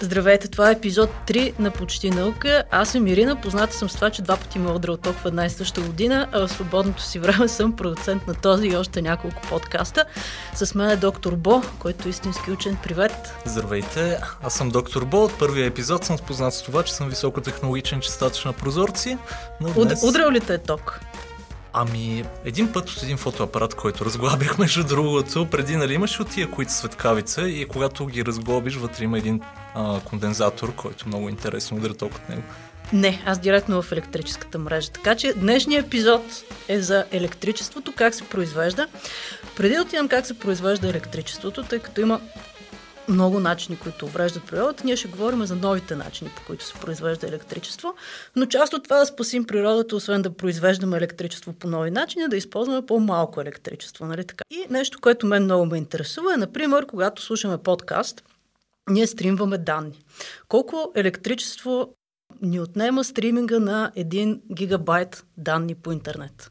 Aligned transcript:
Здравейте, 0.00 0.48
това 0.48 0.68
е 0.68 0.72
епизод 0.72 1.10
3 1.26 1.58
на 1.58 1.70
Почти 1.70 2.10
наука. 2.10 2.64
Аз 2.70 2.88
съм 2.88 3.06
Ирина, 3.06 3.40
позната 3.40 3.74
съм 3.74 3.90
с 3.90 3.94
това, 3.94 4.10
че 4.10 4.22
два 4.22 4.36
пъти 4.36 4.58
ме 4.58 4.70
удрал 4.70 4.96
толкова 4.96 5.22
в 5.22 5.26
една 5.26 5.46
и 5.46 5.50
съща 5.50 5.80
година, 5.80 6.28
а 6.32 6.46
в 6.46 6.52
свободното 6.52 7.02
си 7.02 7.18
време 7.18 7.48
съм 7.48 7.76
продуцент 7.76 8.26
на 8.26 8.34
този 8.34 8.68
и 8.68 8.76
още 8.76 9.02
няколко 9.02 9.42
подкаста. 9.48 10.04
С 10.54 10.74
мен 10.74 10.90
е 10.90 10.96
доктор 10.96 11.34
Бо, 11.36 11.62
който 11.78 12.08
е 12.08 12.10
истински 12.10 12.50
учен. 12.50 12.76
Привет! 12.82 13.12
Здравейте, 13.44 14.20
аз 14.42 14.54
съм 14.54 14.70
доктор 14.70 15.04
Бо. 15.04 15.24
От 15.24 15.38
първия 15.38 15.66
епизод 15.66 16.04
съм 16.04 16.18
спознат 16.18 16.54
с 16.54 16.62
това, 16.62 16.82
че 16.82 16.94
съм 16.94 17.08
високотехнологичен 17.08 18.00
чистач 18.00 18.44
на 18.44 18.52
прозорци. 18.52 19.18
Но 19.60 19.84
днес... 19.84 20.02
Удрал 20.02 20.30
ли 20.30 20.40
те 20.40 20.54
е 20.54 20.58
ток? 20.58 21.00
Ами, 21.78 22.24
един 22.44 22.72
път 22.72 22.90
от 22.90 23.02
един 23.02 23.16
фотоапарат, 23.16 23.74
който 23.74 24.04
разглабих, 24.04 24.58
между 24.58 24.84
другото, 24.84 25.46
преди, 25.50 25.76
нали, 25.76 25.94
имаш 25.94 26.20
от 26.20 26.30
тия, 26.30 26.50
които 26.50 26.72
светкавица 26.72 27.48
и 27.48 27.68
когато 27.68 28.06
ги 28.06 28.24
разглобиш, 28.24 28.74
вътре 28.74 29.04
има 29.04 29.18
един 29.18 29.40
а, 29.74 30.00
кондензатор, 30.00 30.74
който 30.74 31.08
много 31.08 31.28
интересно 31.28 31.76
удря 31.76 31.94
ток 31.94 32.14
от 32.14 32.28
него. 32.28 32.42
Не, 32.92 33.22
аз 33.26 33.38
директно 33.38 33.82
в 33.82 33.92
електрическата 33.92 34.58
мрежа. 34.58 34.90
Така 34.90 35.14
че 35.14 35.34
днешният 35.34 35.86
епизод 35.86 36.22
е 36.68 36.80
за 36.80 37.04
електричеството, 37.10 37.92
как 37.96 38.14
се 38.14 38.24
произвежда. 38.24 38.86
Преди 39.56 39.74
да 39.74 39.82
отидем 39.82 40.08
как 40.08 40.26
се 40.26 40.38
произвежда 40.38 40.88
електричеството, 40.88 41.62
тъй 41.62 41.78
като 41.78 42.00
има 42.00 42.20
много 43.08 43.40
начини, 43.40 43.78
които 43.78 44.04
увреждат 44.04 44.46
природата. 44.46 44.84
Ние 44.84 44.96
ще 44.96 45.08
говорим 45.08 45.46
за 45.46 45.56
новите 45.56 45.96
начини, 45.96 46.30
по 46.36 46.42
които 46.46 46.64
се 46.64 46.74
произвежда 46.74 47.26
електричество. 47.26 47.94
Но 48.36 48.46
част 48.46 48.72
от 48.74 48.84
това 48.84 48.98
да 48.98 49.06
спасим 49.06 49.44
природата, 49.44 49.96
освен 49.96 50.22
да 50.22 50.36
произвеждаме 50.36 50.96
електричество 50.96 51.52
по 51.52 51.68
нови 51.68 51.90
начини, 51.90 52.24
е 52.24 52.28
да 52.28 52.36
използваме 52.36 52.86
по-малко 52.86 53.40
електричество. 53.40 54.06
Нали 54.06 54.24
така? 54.24 54.44
И 54.50 54.66
нещо, 54.70 55.00
което 55.00 55.26
мен 55.26 55.44
много 55.44 55.66
ме 55.66 55.78
интересува 55.78 56.34
е, 56.34 56.36
например, 56.36 56.86
когато 56.86 57.22
слушаме 57.22 57.58
подкаст, 57.58 58.22
ние 58.90 59.06
стримваме 59.06 59.58
данни. 59.58 60.04
Колко 60.48 60.92
електричество 60.94 61.94
ни 62.42 62.60
отнема 62.60 63.04
стриминга 63.04 63.58
на 63.58 63.92
1 63.96 64.40
гигабайт 64.54 65.24
данни 65.36 65.74
по 65.74 65.92
интернет? 65.92 66.50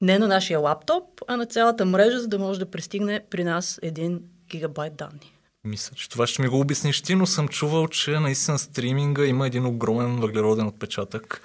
Не 0.00 0.18
на 0.18 0.28
нашия 0.28 0.60
лаптоп, 0.60 1.04
а 1.28 1.36
на 1.36 1.46
цялата 1.46 1.84
мрежа, 1.84 2.20
за 2.20 2.28
да 2.28 2.38
може 2.38 2.58
да 2.58 2.70
пристигне 2.70 3.24
при 3.30 3.44
нас 3.44 3.80
1 3.82 4.20
гигабайт 4.50 4.96
данни. 4.96 5.33
Мисля, 5.64 5.96
че 5.96 6.08
това 6.08 6.26
ще 6.26 6.42
ми 6.42 6.48
го 6.48 6.60
обясниш 6.60 7.02
ти, 7.02 7.14
но 7.14 7.26
съм 7.26 7.48
чувал, 7.48 7.88
че 7.88 8.10
наистина 8.10 8.58
стриминга 8.58 9.24
има 9.24 9.46
един 9.46 9.66
огромен 9.66 10.20
въглероден 10.20 10.66
отпечатък. 10.66 11.42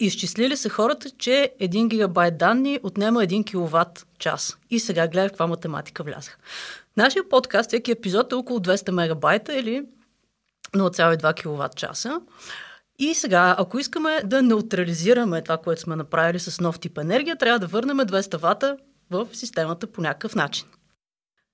Изчислили 0.00 0.56
са 0.56 0.68
хората, 0.68 1.10
че 1.10 1.52
1 1.60 1.88
гигабайт 1.88 2.38
данни 2.38 2.80
отнема 2.82 3.20
1 3.20 3.46
киловатт 3.46 4.06
час. 4.18 4.58
И 4.70 4.80
сега 4.80 5.08
гледах 5.08 5.30
каква 5.30 5.46
математика 5.46 6.02
влязах. 6.02 6.38
Нашия 6.96 7.28
подкаст, 7.28 7.70
всеки 7.70 7.90
епизод 7.90 8.32
е 8.32 8.34
около 8.34 8.58
200 8.58 8.90
мегабайта 8.90 9.58
или 9.58 9.84
0,2 10.74 11.34
киловатт 11.34 11.76
часа. 11.76 12.20
И 12.98 13.14
сега, 13.14 13.54
ако 13.58 13.78
искаме 13.78 14.20
да 14.24 14.42
неутрализираме 14.42 15.42
това, 15.42 15.56
което 15.58 15.80
сме 15.80 15.96
направили 15.96 16.38
с 16.38 16.60
нов 16.60 16.80
тип 16.80 16.98
енергия, 16.98 17.36
трябва 17.36 17.58
да 17.58 17.66
върнем 17.66 17.98
200 17.98 18.36
вата 18.36 18.76
в 19.10 19.28
системата 19.32 19.86
по 19.86 20.00
някакъв 20.00 20.34
начин 20.34 20.66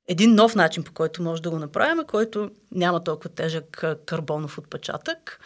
един 0.09 0.35
нов 0.35 0.55
начин, 0.55 0.85
по 0.85 0.93
който 0.93 1.23
може 1.23 1.43
да 1.43 1.51
го 1.51 1.59
направим, 1.59 2.05
който 2.07 2.51
няма 2.73 3.05
толкова 3.05 3.31
тежък 3.31 3.85
карбонов 4.07 4.59
отпечатък. 4.59 5.41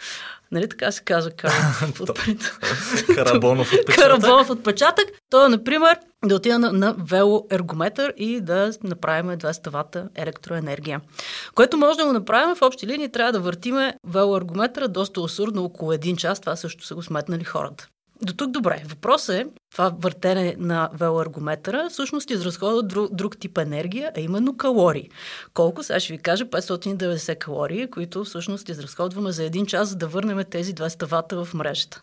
Нали 0.52 0.69
така 0.69 0.92
се 0.92 1.02
казва 1.02 1.30
карбонов 1.30 2.00
отпечатък? 2.00 2.61
Карбонов 3.14 3.72
отпечатък. 3.72 3.97
Карбонов 3.97 4.50
отпечатък. 4.50 5.06
То 5.30 5.47
е, 5.47 5.48
например, 5.48 5.98
да 6.25 6.34
отида 6.34 6.58
на, 6.58 6.72
на 6.72 6.94
велоергометър 6.98 8.14
и 8.17 8.41
да 8.41 8.72
направим 8.84 9.30
200 9.30 9.70
вата 9.70 10.08
електроенергия. 10.14 11.00
Което 11.55 11.77
може 11.77 11.98
да 11.98 12.06
го 12.06 12.12
направим 12.12 12.55
в 12.55 12.62
общи 12.62 12.86
линии, 12.86 13.08
трябва 13.08 13.33
да 13.33 13.41
въртиме 13.41 13.95
велоергометъра 14.06 14.89
доста 14.89 15.20
усурно 15.20 15.64
около 15.64 15.92
един 15.92 16.17
час. 16.17 16.41
Това 16.41 16.56
също 16.56 16.86
са 16.86 16.95
го 16.95 17.02
сметнали 17.02 17.45
хората. 17.45 17.89
До 18.22 18.33
тук 18.33 18.50
добре. 18.50 18.83
Въпросът 18.86 19.36
е, 19.36 19.46
това 19.73 19.92
въртене 19.98 20.57
на 20.58 20.91
велоаргометъра 20.95 21.89
всъщност 21.91 22.31
изразходва 22.31 22.83
друг, 22.83 23.14
друг 23.14 23.39
тип 23.39 23.58
енергия, 23.58 24.13
а 24.17 24.20
именно 24.20 24.57
калории. 24.57 25.11
Колко? 25.55 25.83
Сега 25.83 26.01
ще 26.01 26.13
ви 26.13 26.19
кажа 26.19 26.45
590 26.45 27.39
калории, 27.39 27.91
които 27.91 28.25
всъщност 28.25 28.69
изразходваме 28.69 29.33
за 29.33 29.45
един 29.45 29.67
час, 29.67 29.89
за 29.89 29.97
да 29.97 30.08
върнем 30.08 30.45
тези 30.51 30.75
200 30.75 31.07
вата 31.07 31.45
в 31.45 31.55
мрежата. 31.55 32.03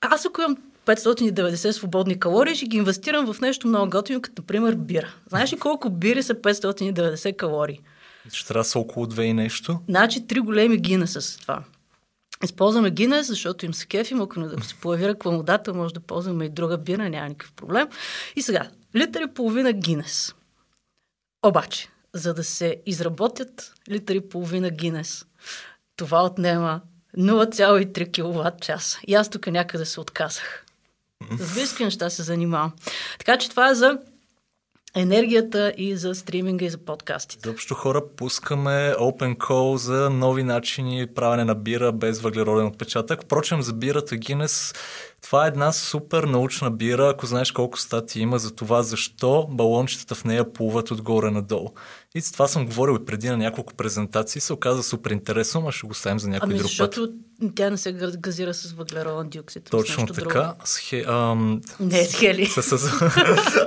Аз 0.00 0.26
ако 0.26 0.40
имам 0.40 0.56
590 0.86 1.70
свободни 1.70 2.20
калории, 2.20 2.54
ще 2.54 2.66
ги 2.66 2.76
инвестирам 2.76 3.32
в 3.32 3.40
нещо 3.40 3.68
много 3.68 3.90
готино, 3.90 4.20
като 4.20 4.42
например 4.42 4.74
бира. 4.74 5.14
Знаеш 5.28 5.52
ли 5.52 5.58
колко 5.58 5.90
бири 5.90 6.22
са 6.22 6.34
590 6.34 7.36
калории? 7.36 7.80
Ще 8.32 8.48
трябва 8.48 8.64
са 8.64 8.78
около 8.78 9.06
две 9.06 9.24
и 9.24 9.32
нещо. 9.32 9.78
Значи 9.88 10.26
три 10.26 10.40
големи 10.40 10.76
гина 10.76 11.06
с 11.06 11.38
това. 11.38 11.62
Използваме 12.44 12.90
Гинес, 12.90 13.26
защото 13.26 13.66
им 13.66 13.74
се 13.74 13.86
кефим, 13.86 14.20
ако 14.20 14.40
не 14.40 14.48
да 14.48 14.64
се 14.64 14.74
появи 14.74 15.08
рекламодател, 15.08 15.74
може 15.74 15.94
да 15.94 16.00
ползваме 16.00 16.44
и 16.44 16.48
друга 16.48 16.78
бира, 16.78 17.08
няма 17.08 17.28
никакъв 17.28 17.52
проблем. 17.52 17.88
И 18.36 18.42
сега, 18.42 18.70
литър 18.96 19.22
и 19.22 19.34
половина 19.34 19.72
Гинес. 19.72 20.34
Обаче, 21.46 21.88
за 22.14 22.34
да 22.34 22.44
се 22.44 22.76
изработят 22.86 23.74
литър 23.90 24.14
и 24.14 24.28
половина 24.28 24.70
Гинес, 24.70 25.26
това 25.96 26.24
отнема 26.24 26.80
0,3 27.18 28.12
кВт 28.12 28.62
час. 28.62 28.98
И 29.06 29.14
аз 29.14 29.30
тук 29.30 29.46
някъде 29.46 29.84
се 29.84 30.00
отказах. 30.00 30.64
С 31.38 31.54
близки 31.54 31.84
неща 31.84 32.10
се 32.10 32.22
занимавам. 32.22 32.72
Така 33.18 33.38
че 33.38 33.50
това 33.50 33.70
е 33.70 33.74
за 33.74 33.98
енергията 34.96 35.72
и 35.76 35.96
за 35.96 36.14
стриминга 36.14 36.66
и 36.66 36.70
за 36.70 36.78
подкастите. 36.78 37.48
Заобщо 37.48 37.74
хора 37.74 38.02
пускаме 38.16 38.94
open 39.00 39.36
call 39.36 39.76
за 39.76 40.10
нови 40.10 40.42
начини 40.42 41.06
правене 41.14 41.44
на 41.44 41.54
бира 41.54 41.92
без 41.92 42.20
въглероден 42.20 42.66
отпечатък. 42.66 43.22
Впрочем, 43.22 43.62
за 43.62 43.72
бирата 43.72 44.16
Гинес 44.16 44.74
това 45.22 45.44
е 45.44 45.48
една 45.48 45.72
супер 45.72 46.22
научна 46.22 46.70
бира, 46.70 47.08
ако 47.08 47.26
знаеш 47.26 47.52
колко 47.52 47.78
статии 47.78 48.22
има 48.22 48.38
за 48.38 48.54
това, 48.54 48.82
защо 48.82 49.46
балончетата 49.50 50.14
в 50.14 50.24
нея 50.24 50.52
плуват 50.52 50.90
отгоре 50.90 51.30
надолу. 51.30 51.68
И 52.14 52.20
с 52.20 52.32
това 52.32 52.48
съм 52.48 52.66
говорил 52.66 52.98
и 53.02 53.04
преди 53.04 53.28
на 53.28 53.36
няколко 53.36 53.74
презентации, 53.74 54.40
се 54.40 54.52
оказа 54.52 54.82
супер 54.82 55.10
интересно, 55.10 55.64
а 55.68 55.72
ще 55.72 55.86
го 55.86 55.94
ставим 55.94 56.18
за 56.18 56.28
някой 56.28 56.46
ами, 56.46 56.58
друг 56.58 56.68
защото 56.68 57.12
път. 57.40 57.54
тя 57.54 57.70
не 57.70 57.76
се 57.76 57.92
газира 57.92 58.54
с 58.54 58.72
въглероден 58.72 59.28
диоксид. 59.28 59.70
Точно 59.70 60.06
така. 60.06 60.54
С 60.64 60.78
хе, 60.78 61.04
ам... 61.08 61.60
Не, 61.80 62.04
с 62.04 62.14
хели. 62.14 62.46
С, 62.46 62.62
с, 62.62 62.92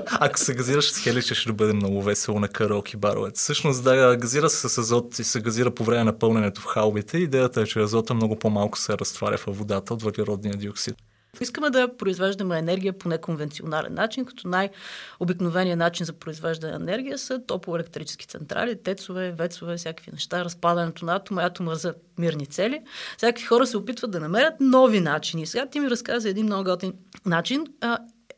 ако 0.06 0.40
се 0.40 0.54
газираш 0.54 0.92
с 0.92 0.98
хели, 0.98 1.22
ще, 1.22 1.36
ще 1.36 1.54
бъде 1.54 1.74
много 1.74 2.02
весело 2.02 2.40
на 2.40 2.48
караоке 2.48 2.98
баровете. 2.98 3.40
Всъщност, 3.40 3.84
да, 3.84 4.18
газира 4.18 4.50
се 4.50 4.70
с 4.70 4.78
азот 4.78 5.20
и 5.20 5.24
се 5.24 5.42
газира 5.42 5.72
по 5.72 5.84
време 5.84 6.04
на 6.04 6.20
пълненето 6.20 6.62
в 6.62 6.66
халбите. 6.66 7.18
Идеята 7.18 7.62
е, 7.62 7.66
че 7.66 7.80
азота 7.80 8.14
много 8.14 8.36
по-малко 8.36 8.78
се 8.78 8.98
разтваря 8.98 9.38
в 9.38 9.46
водата 9.48 9.94
от 9.94 10.04
въглеродния 10.04 10.56
диоксид. 10.56 10.96
Искаме 11.42 11.70
да 11.70 11.98
произвеждаме 11.98 12.60
енергия 12.60 12.94
по 12.94 13.10
неконвенционален 13.10 13.94
начин, 13.94 14.26
като 14.26 14.48
най-обикновеният 14.48 15.80
начин 15.80 16.06
за 16.06 16.14
произвеждане 16.14 16.78
на 16.78 16.84
енергия 16.84 17.18
са 17.18 17.46
топлоелектрически 17.46 18.28
централи, 18.28 18.84
тецове, 18.84 19.32
вецове, 19.32 19.78
всякакви 19.78 20.12
неща, 20.12 20.46
разпадането 20.46 21.06
на 21.06 21.16
атома, 21.16 21.42
атома 21.42 21.76
за 21.76 21.94
мирни 22.18 22.46
цели. 22.46 22.82
Всякакви 23.18 23.46
хора 23.46 23.68
се 23.68 23.78
опитват 23.78 24.12
да 24.12 24.20
намерят 24.20 24.54
нови 24.60 25.00
начини. 25.00 25.46
Сега 25.46 25.66
ти 25.66 25.80
ми 25.80 25.90
разказа 25.90 26.30
един 26.30 26.46
много 26.46 26.64
готин 26.64 26.94
начин. 27.26 27.66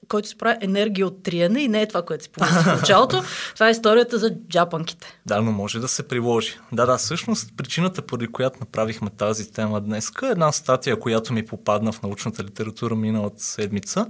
Който 0.08 0.28
се 0.28 0.38
прави 0.38 0.58
енергия 0.62 1.08
от 1.08 1.24
триене 1.24 1.62
и 1.62 1.68
не 1.68 1.82
е 1.82 1.88
това, 1.88 2.02
което 2.02 2.24
си 2.24 2.30
помисли 2.30 2.60
в 2.60 2.66
началото. 2.66 3.24
Това 3.54 3.68
е 3.68 3.72
историята 3.72 4.18
за 4.18 4.36
джапанките. 4.50 5.20
Да, 5.26 5.42
но 5.42 5.52
може 5.52 5.80
да 5.80 5.88
се 5.88 6.08
приложи. 6.08 6.60
Да, 6.72 6.86
да, 6.86 6.98
всъщност 6.98 7.54
причината, 7.58 8.02
поради 8.02 8.28
която 8.28 8.60
направихме 8.60 9.10
тази 9.10 9.52
тема 9.52 9.82
днес, 9.82 10.12
е 10.24 10.26
една 10.26 10.52
статия, 10.52 11.00
която 11.00 11.34
ми 11.34 11.46
попадна 11.46 11.92
в 11.92 12.02
научната 12.02 12.44
литература 12.44 12.96
миналата 12.96 13.44
седмица. 13.44 14.08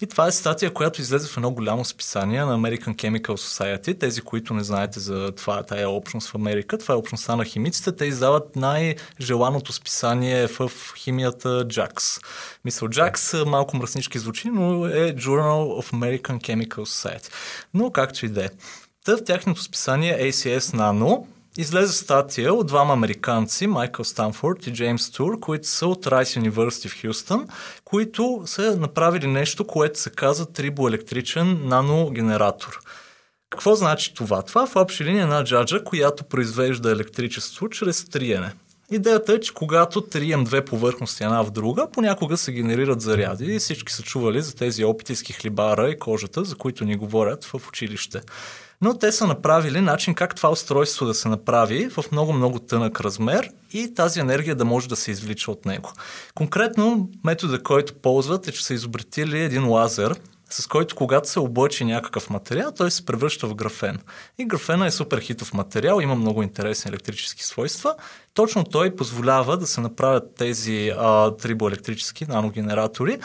И 0.00 0.06
това 0.06 0.26
е 0.26 0.32
статия, 0.32 0.72
която 0.72 1.00
излезе 1.00 1.28
в 1.28 1.36
едно 1.36 1.50
голямо 1.50 1.84
списание 1.84 2.44
на 2.44 2.58
American 2.58 2.94
Chemical 2.94 3.34
Society. 3.34 4.00
Тези, 4.00 4.20
които 4.20 4.54
не 4.54 4.64
знаете 4.64 5.00
за 5.00 5.32
това, 5.32 5.62
тая 5.62 5.90
общност 5.90 6.28
в 6.30 6.34
Америка, 6.34 6.78
това 6.78 6.94
е 6.94 6.96
общността 6.96 7.36
на 7.36 7.44
химиците. 7.44 7.92
Те 7.96 8.04
издават 8.04 8.56
най-желаното 8.56 9.72
списание 9.72 10.46
в 10.46 10.72
химията 10.96 11.48
JAX. 11.48 12.24
Мисъл, 12.64 12.88
JAX 12.88 13.44
малко 13.44 13.76
мръснички 13.76 14.18
звучи, 14.18 14.48
но 14.48 14.86
е 14.86 15.14
Journal 15.14 15.43
of 15.52 15.92
American 15.92 16.40
Chemical 16.40 16.68
Society. 16.68 17.32
Но 17.74 17.90
както 17.90 18.26
и 18.26 18.28
да 18.28 18.44
е. 18.44 18.48
Та 19.04 19.24
тяхното 19.24 19.62
списание 19.62 20.32
ACS 20.32 20.58
Nano 20.58 21.24
излезе 21.58 21.92
статия 21.92 22.54
от 22.54 22.66
двама 22.66 22.92
американци, 22.92 23.66
Майкъл 23.66 24.04
Станфорд 24.04 24.66
и 24.66 24.72
Джеймс 24.72 25.10
Тур, 25.10 25.40
които 25.40 25.68
са 25.68 25.86
от 25.86 26.06
Rice 26.06 26.40
University 26.40 26.88
в 26.88 27.02
Хюстън, 27.02 27.48
които 27.84 28.42
са 28.46 28.76
направили 28.76 29.26
нещо, 29.26 29.66
което 29.66 30.00
се 30.00 30.10
казва 30.10 30.52
трибоелектричен 30.52 31.68
наногенератор. 31.68 32.80
Какво 33.50 33.74
значи 33.74 34.14
това? 34.14 34.42
Това 34.42 34.66
в 34.66 34.76
общи 34.76 35.04
линия 35.04 35.20
е 35.20 35.22
една 35.22 35.44
джаджа, 35.44 35.84
която 35.84 36.24
произвежда 36.24 36.90
електричество 36.90 37.68
чрез 37.68 38.08
триене. 38.08 38.52
Идеята 38.94 39.32
е, 39.32 39.40
че 39.40 39.54
когато 39.54 40.00
трием 40.00 40.44
две 40.44 40.64
повърхности 40.64 41.24
една 41.24 41.42
в 41.42 41.50
друга, 41.50 41.86
понякога 41.92 42.36
се 42.36 42.52
генерират 42.52 43.00
заряди 43.00 43.54
и 43.54 43.58
всички 43.58 43.92
са 43.92 44.02
чували 44.02 44.42
за 44.42 44.54
тези 44.54 44.84
опити 44.84 45.16
с 45.16 45.22
хлибара 45.22 45.90
и 45.90 45.98
кожата, 45.98 46.44
за 46.44 46.56
които 46.56 46.84
ни 46.84 46.96
говорят 46.96 47.44
в 47.44 47.68
училище. 47.68 48.20
Но 48.80 48.98
те 48.98 49.12
са 49.12 49.26
направили 49.26 49.80
начин 49.80 50.14
как 50.14 50.34
това 50.34 50.50
устройство 50.50 51.06
да 51.06 51.14
се 51.14 51.28
направи 51.28 51.88
в 51.88 52.04
много-много 52.12 52.58
тънък 52.58 53.00
размер 53.00 53.50
и 53.72 53.94
тази 53.94 54.20
енергия 54.20 54.54
да 54.54 54.64
може 54.64 54.88
да 54.88 54.96
се 54.96 55.10
извлича 55.10 55.50
от 55.50 55.66
него. 55.66 55.92
Конкретно 56.34 57.08
метода, 57.24 57.62
който 57.62 57.94
ползват 57.94 58.48
е, 58.48 58.52
че 58.52 58.64
са 58.64 58.74
изобретили 58.74 59.40
един 59.40 59.68
лазер, 59.68 60.14
с 60.60 60.66
който 60.66 60.96
когато 60.96 61.30
се 61.30 61.38
облъчи 61.38 61.84
някакъв 61.84 62.30
материал, 62.30 62.72
той 62.76 62.90
се 62.90 63.06
превръща 63.06 63.46
в 63.46 63.54
графен. 63.54 63.98
И 64.38 64.44
графена 64.44 64.86
е 64.86 64.90
супер 64.90 65.20
хитов 65.20 65.54
материал, 65.54 66.00
има 66.00 66.14
много 66.14 66.42
интересни 66.42 66.88
електрически 66.88 67.44
свойства. 67.44 67.94
Точно 68.34 68.64
той 68.64 68.96
позволява 68.96 69.56
да 69.56 69.66
се 69.66 69.80
направят 69.80 70.34
тези 70.36 70.92
а, 70.98 71.30
трибоелектрически 71.36 72.26
наногенератори. 72.28 73.18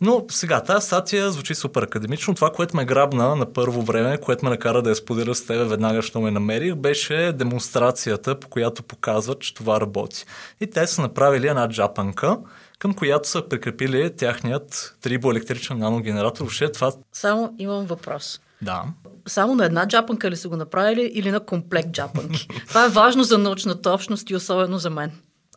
Но 0.00 0.24
сега, 0.30 0.62
тази 0.62 0.86
статия 0.86 1.30
звучи 1.30 1.54
супер 1.54 1.82
академично. 1.82 2.34
Това, 2.34 2.50
което 2.50 2.76
ме 2.76 2.84
грабна 2.84 3.36
на 3.36 3.52
първо 3.52 3.82
време, 3.82 4.18
което 4.18 4.44
ме 4.44 4.50
накара 4.50 4.82
да 4.82 4.90
я 4.90 4.96
споделя 4.96 5.34
с 5.34 5.46
тебе 5.46 5.64
веднага, 5.64 6.02
що 6.02 6.20
ме 6.20 6.30
намерих, 6.30 6.74
беше 6.74 7.32
демонстрацията, 7.32 8.40
по 8.40 8.48
която 8.48 8.82
показват, 8.82 9.40
че 9.40 9.54
това 9.54 9.80
работи. 9.80 10.24
И 10.60 10.66
те 10.66 10.86
са 10.86 11.02
направили 11.02 11.48
една 11.48 11.68
джапанка, 11.68 12.38
към 12.78 12.94
която 12.94 13.28
са 13.28 13.48
прикрепили 13.48 14.16
тяхният 14.16 14.96
трибоелектричен 15.00 15.78
наногенератор. 15.78 16.40
Въобще 16.40 16.72
това... 16.72 16.92
Само 17.12 17.54
имам 17.58 17.86
въпрос. 17.86 18.40
Да. 18.62 18.84
Само 19.28 19.54
на 19.54 19.64
една 19.64 19.88
джапанка 19.88 20.30
ли 20.30 20.36
са 20.36 20.48
го 20.48 20.56
направили 20.56 21.10
или 21.14 21.30
на 21.30 21.40
комплект 21.40 21.90
джапанки? 21.90 22.48
Това 22.68 22.84
е 22.84 22.88
важно 22.88 23.22
за 23.22 23.38
научната 23.38 23.90
общност 23.90 24.30
и 24.30 24.36
особено 24.36 24.78
за 24.78 24.90
мен. 24.90 25.12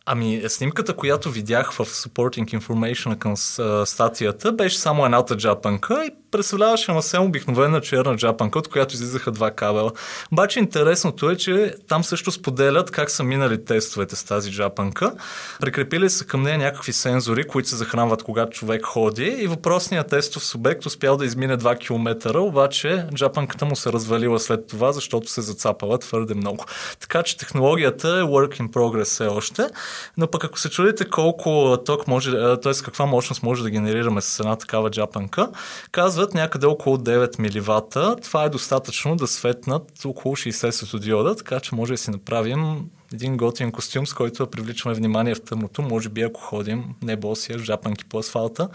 Ами, 0.06 0.44
снимката, 0.48 0.96
която 0.96 1.32
видях 1.32 1.72
в 1.72 1.78
Supporting 1.78 2.60
Information 2.60 3.18
към 3.18 3.38
статията, 3.86 4.52
беше 4.52 4.80
само 4.80 5.06
едната 5.06 5.38
джапанка 5.38 6.06
и 6.06 6.12
представляваше 6.32 6.92
на 6.92 7.02
съвсем 7.02 7.24
обикновена 7.24 7.82
черна 7.82 8.16
джапанка, 8.16 8.60
от 8.60 8.68
която 8.68 8.94
излизаха 8.94 9.32
два 9.32 9.52
кабела. 9.52 9.92
Обаче 10.32 10.60
интересното 10.60 11.30
е, 11.30 11.36
че 11.36 11.76
там 11.88 12.04
също 12.04 12.32
споделят 12.32 12.92
как 12.92 13.12
са 13.12 13.24
минали 13.24 13.66
тестовете 13.66 14.16
с 14.16 14.24
тази 14.24 14.52
джапанка. 14.52 15.14
Прикрепили 15.60 16.10
са 16.10 16.26
към 16.26 16.42
нея 16.42 16.58
някакви 16.58 16.94
сензори, 16.94 17.44
които 17.44 17.70
се 17.70 17.76
захранват 17.76 18.24
когато 18.24 18.52
човек 18.52 18.86
ходи 18.86 19.36
и 19.40 19.48
въпросният 19.48 20.10
тестов 20.10 20.46
субект 20.46 20.86
успял 20.86 21.18
да 21.18 21.26
измине 21.26 21.58
2 21.58 21.80
км, 21.80 22.40
обаче 22.40 23.06
джапанката 23.16 23.66
му 23.66 23.76
се 23.76 23.92
развалила 23.92 24.40
след 24.40 24.68
това, 24.68 24.92
защото 24.92 25.32
се 25.32 25.42
зацапала 25.42 26.00
твърде 26.00 26.34
много. 26.34 26.66
Така 27.00 27.24
че 27.24 27.38
технологията 27.38 28.08
е 28.08 28.22
work 28.22 28.62
in 28.62 28.70
progress 28.70 29.04
все 29.04 29.28
още, 29.28 29.70
но 30.18 30.28
пък 30.28 30.44
ако 30.44 30.60
се 30.60 30.70
чудите 30.70 31.10
колко 31.10 31.78
ток 31.86 32.08
може, 32.08 32.32
т.е. 32.62 32.84
каква 32.86 33.06
мощност 33.06 33.44
може 33.44 33.64
да 33.64 33.70
генерираме 33.70 34.22
с 34.22 34.40
една 34.40 34.56
такава 34.56 34.92
джапанка, 34.92 35.50
казва 35.92 36.19
казват 36.20 36.34
някъде 36.34 36.66
около 36.66 36.98
9 36.98 37.40
мВ. 37.40 37.82
Това 38.22 38.44
е 38.44 38.50
достатъчно 38.50 39.16
да 39.16 39.28
светнат 39.28 40.06
около 40.06 40.36
60 40.36 40.70
светодиода, 40.70 41.36
така 41.36 41.60
че 41.60 41.76
може 41.76 41.94
да 41.94 41.98
си 41.98 42.12
направим 42.12 42.86
един 43.14 43.38
готин 43.38 43.72
костюм, 43.72 44.08
с 44.08 44.14
който 44.14 44.46
да 44.46 44.52
привличаме 44.52 44.96
внимание 44.96 45.36
в 45.36 45.42
тъмното. 45.42 45.82
Може 45.82 46.10
би 46.10 46.22
ако 46.22 46.42
ходим 46.42 46.84
не 47.02 47.16
босия, 47.16 47.60
жапанки 47.60 48.06
по 48.06 48.20
асфалта. 48.20 48.70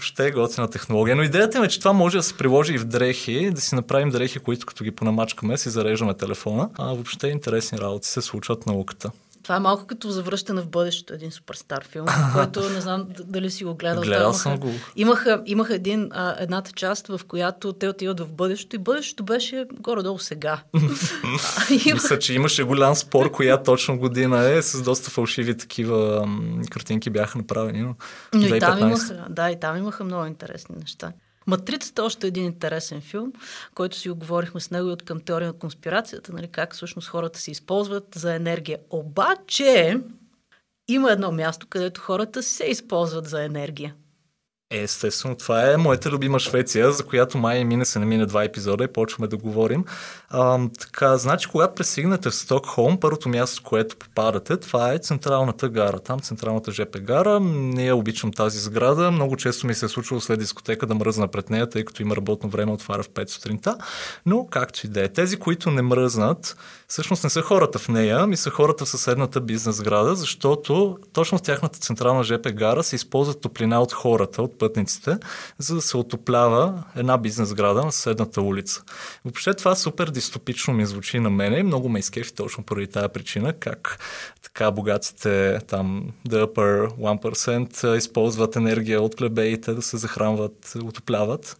Ще 0.00 0.26
е 0.26 0.30
готина 0.30 0.68
технология. 0.68 1.16
Но 1.16 1.22
идеята 1.22 1.58
е, 1.58 1.68
че 1.68 1.78
това 1.78 1.92
може 1.92 2.16
да 2.16 2.22
се 2.22 2.36
приложи 2.36 2.74
и 2.74 2.78
в 2.78 2.84
дрехи, 2.84 3.50
да 3.50 3.60
си 3.60 3.74
направим 3.74 4.10
дрехи, 4.10 4.38
които 4.38 4.66
като 4.66 4.84
ги 4.84 4.90
понамачкаме, 4.90 5.58
си 5.58 5.70
зареждаме 5.70 6.14
телефона. 6.14 6.70
А 6.78 6.84
въобще 6.84 7.28
интересни 7.28 7.78
работи 7.78 8.08
се 8.08 8.22
случват 8.22 8.66
науката. 8.66 9.10
Това 9.42 9.56
е 9.56 9.60
малко 9.60 9.86
като 9.86 10.10
завръщане 10.10 10.60
в 10.60 10.68
бъдещето, 10.68 11.14
един 11.14 11.30
суперстар 11.30 11.84
филм, 11.88 12.06
който 12.34 12.70
не 12.70 12.80
знам 12.80 13.06
дали 13.24 13.50
си 13.50 13.64
го 13.64 13.74
гледал. 13.74 14.02
Гледал 14.02 14.32
съм 14.32 14.58
го. 14.58 14.70
Имаха, 14.96 15.42
имаха 15.46 15.74
един, 15.74 16.08
а, 16.12 16.36
едната 16.38 16.72
част, 16.72 17.06
в 17.06 17.20
която 17.28 17.72
те 17.72 17.88
отиват 17.88 18.20
в 18.20 18.32
бъдещето 18.32 18.76
и 18.76 18.78
бъдещето 18.78 19.24
беше 19.24 19.66
горе-долу 19.80 20.18
сега. 20.18 20.62
Мисля, 21.92 22.18
че 22.18 22.34
имаше 22.34 22.62
голям 22.62 22.94
спор, 22.94 23.30
коя 23.30 23.62
точно 23.62 23.98
година 23.98 24.50
е, 24.50 24.62
с 24.62 24.82
доста 24.82 25.10
фалшиви 25.10 25.56
такива 25.56 26.28
картинки 26.70 27.10
бяха 27.10 27.38
направени. 27.38 27.82
Но, 27.82 27.94
но 28.34 28.54
и 28.54 28.60
там 28.60 28.78
имаха, 28.78 29.24
да, 29.30 29.50
и 29.50 29.60
там 29.60 29.76
имаха 29.76 30.04
много 30.04 30.26
интересни 30.26 30.76
неща. 30.80 31.12
Матрицата 31.46 32.02
е 32.02 32.04
още 32.04 32.26
един 32.26 32.44
интересен 32.44 33.00
филм, 33.00 33.32
който 33.74 33.96
си 33.96 34.10
оговорихме 34.10 34.60
с 34.60 34.70
него 34.70 34.88
и 34.88 34.92
от 34.92 35.02
към 35.02 35.20
теория 35.20 35.48
на 35.48 35.58
конспирацията, 35.58 36.32
нали, 36.32 36.48
как 36.48 36.74
всъщност 36.74 37.08
хората 37.08 37.38
се 37.38 37.50
използват 37.50 38.06
за 38.14 38.34
енергия. 38.34 38.78
Обаче 38.90 40.00
има 40.88 41.12
едно 41.12 41.32
място, 41.32 41.66
където 41.70 42.00
хората 42.00 42.42
се 42.42 42.64
използват 42.64 43.28
за 43.28 43.44
енергия. 43.44 43.94
Естествено, 44.74 45.36
това 45.36 45.72
е 45.72 45.76
моята 45.76 46.10
любима 46.10 46.38
Швеция, 46.38 46.92
за 46.92 47.06
която 47.06 47.38
май 47.38 47.58
и 47.58 47.64
мине 47.64 47.84
се 47.84 47.98
намине 47.98 48.26
два 48.26 48.44
епизода 48.44 48.84
и 48.84 48.88
почваме 48.88 49.28
да 49.28 49.36
говорим. 49.36 49.84
А, 50.34 50.68
така, 50.80 51.16
значи, 51.16 51.48
когато 51.48 51.74
пресигнете 51.74 52.30
в 52.30 52.34
Стокхолм, 52.34 53.00
първото 53.00 53.28
място, 53.28 53.62
което 53.64 53.96
попадате, 53.96 54.56
това 54.56 54.92
е 54.92 54.98
централната 54.98 55.68
гара. 55.68 56.00
Там 56.00 56.20
централната 56.20 56.72
ЖП 56.72 56.98
гара. 56.98 57.40
Не 57.40 57.86
я 57.86 57.96
обичам 57.96 58.32
тази 58.32 58.58
сграда. 58.58 59.10
Много 59.10 59.36
често 59.36 59.66
ми 59.66 59.74
се 59.74 59.86
е 59.86 59.88
случвало 59.88 60.20
след 60.20 60.38
дискотека 60.38 60.86
да 60.86 60.94
мръзна 60.94 61.28
пред 61.28 61.50
нея, 61.50 61.70
тъй 61.70 61.84
като 61.84 62.02
има 62.02 62.16
работно 62.16 62.50
време, 62.50 62.72
отваря 62.72 63.02
в 63.02 63.10
5 63.10 63.30
сутринта. 63.30 63.76
Но, 64.26 64.46
както 64.46 64.86
и 64.86 64.88
да 64.88 65.04
е, 65.04 65.08
тези, 65.08 65.36
които 65.36 65.70
не 65.70 65.82
мръзнат, 65.82 66.56
всъщност 66.88 67.24
не 67.24 67.30
са 67.30 67.42
хората 67.42 67.78
в 67.78 67.88
нея, 67.88 68.26
ми 68.26 68.36
са 68.36 68.50
хората 68.50 68.84
в 68.84 68.88
съседната 68.88 69.40
бизнес 69.40 69.76
сграда, 69.76 70.14
защото 70.14 70.98
точно 71.12 71.38
в 71.38 71.42
тяхната 71.42 71.78
централна 71.78 72.24
ЖП 72.24 72.52
гара 72.52 72.82
се 72.82 72.96
използва 72.96 73.34
топлина 73.34 73.82
от 73.82 73.92
хората, 73.92 74.42
от 74.42 74.58
пътниците, 74.58 75.16
за 75.58 75.74
да 75.74 75.80
се 75.80 75.96
отоплява 75.96 76.84
една 76.96 77.18
бизнес 77.18 77.48
сграда 77.48 77.84
на 77.84 77.92
съседната 77.92 78.42
улица. 78.42 78.82
Въобще 79.24 79.54
това 79.54 79.74
супер 79.74 80.10
дистопично 80.22 80.74
ми 80.74 80.86
звучи 80.86 81.20
на 81.20 81.30
мене 81.30 81.58
и 81.58 81.62
много 81.62 81.88
ме 81.88 81.98
изкефи 81.98 82.34
точно 82.34 82.64
поради 82.64 82.86
тази 82.86 83.08
причина, 83.08 83.52
как 83.52 83.98
така 84.42 84.70
богатите 84.70 85.58
там 85.68 86.12
the 86.28 86.44
upper 86.44 86.88
1% 86.88 87.96
използват 87.96 88.56
енергия 88.56 89.02
от 89.02 89.16
плебеите 89.16 89.74
да 89.74 89.82
се 89.82 89.96
захранват, 89.96 90.72
отопляват. 90.84 91.56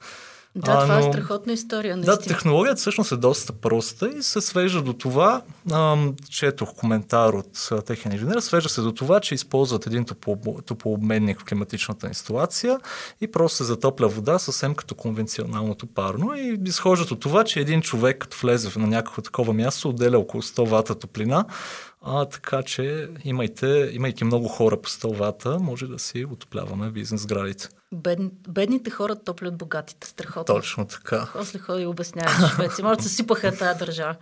Да, 0.57 0.73
а, 0.73 0.83
това 0.83 0.99
е 0.99 1.01
но... 1.01 1.09
е 1.09 1.13
страхотна 1.13 1.53
история. 1.53 1.97
Наистина. 1.97 2.17
Да, 2.17 2.23
технологията 2.23 2.81
всъщност 2.81 3.13
е 3.13 3.17
доста 3.17 3.53
проста 3.53 4.09
и 4.09 4.23
се 4.23 4.41
свежда 4.41 4.83
до 4.83 4.93
това, 4.93 5.43
ам, 5.73 6.15
четох 6.31 6.75
коментар 6.75 7.33
от 7.33 7.85
техен 7.87 8.13
инженер, 8.13 8.41
свежда 8.41 8.69
се 8.69 8.81
до 8.81 8.93
това, 8.93 9.21
че 9.21 9.35
използват 9.35 9.87
един 9.87 10.05
топлообменник 10.67 11.41
в 11.41 11.45
климатичната 11.45 12.07
инсталация 12.07 12.81
и 13.21 13.31
просто 13.31 13.57
се 13.57 13.65
затопля 13.65 14.09
вода 14.09 14.39
съвсем 14.39 14.75
като 14.75 14.95
конвенционалното 14.95 15.87
парно 15.87 16.35
и 16.35 16.59
изхождат 16.67 17.11
от 17.11 17.21
това, 17.21 17.45
че 17.45 17.61
един 17.61 17.83
човек 17.83 18.19
като 18.19 18.37
влезе 18.43 18.79
на 18.79 18.87
някакво 18.87 19.23
такова 19.23 19.53
място 19.53 19.89
отделя 19.89 20.19
около 20.19 20.43
100 20.43 20.69
вата 20.69 20.95
топлина, 20.95 21.45
а, 22.05 22.25
така 22.25 22.63
че 22.63 23.09
имайте, 23.25 23.91
имайки 23.93 24.25
много 24.25 24.49
хора 24.49 24.81
по 24.81 24.89
100 24.89 25.17
вата, 25.17 25.59
може 25.59 25.87
да 25.87 25.99
си 25.99 26.25
отопляваме 26.25 26.91
бизнес 26.91 27.23
сградите. 27.23 27.69
Бед, 27.95 28.19
бедните 28.49 28.91
хора 28.91 29.17
топлят 29.17 29.57
богатите. 29.57 30.07
Страхотно. 30.07 30.55
Точно 30.55 30.87
така. 30.87 31.29
После 31.33 31.59
ходи 31.59 31.83
и 31.83 31.87
обясняваш 31.87 32.55
швеци. 32.55 32.83
Може 32.83 32.97
да 32.97 33.03
се 33.03 33.09
сипаха 33.09 33.57
тази 33.57 33.79
държава. 33.79 34.17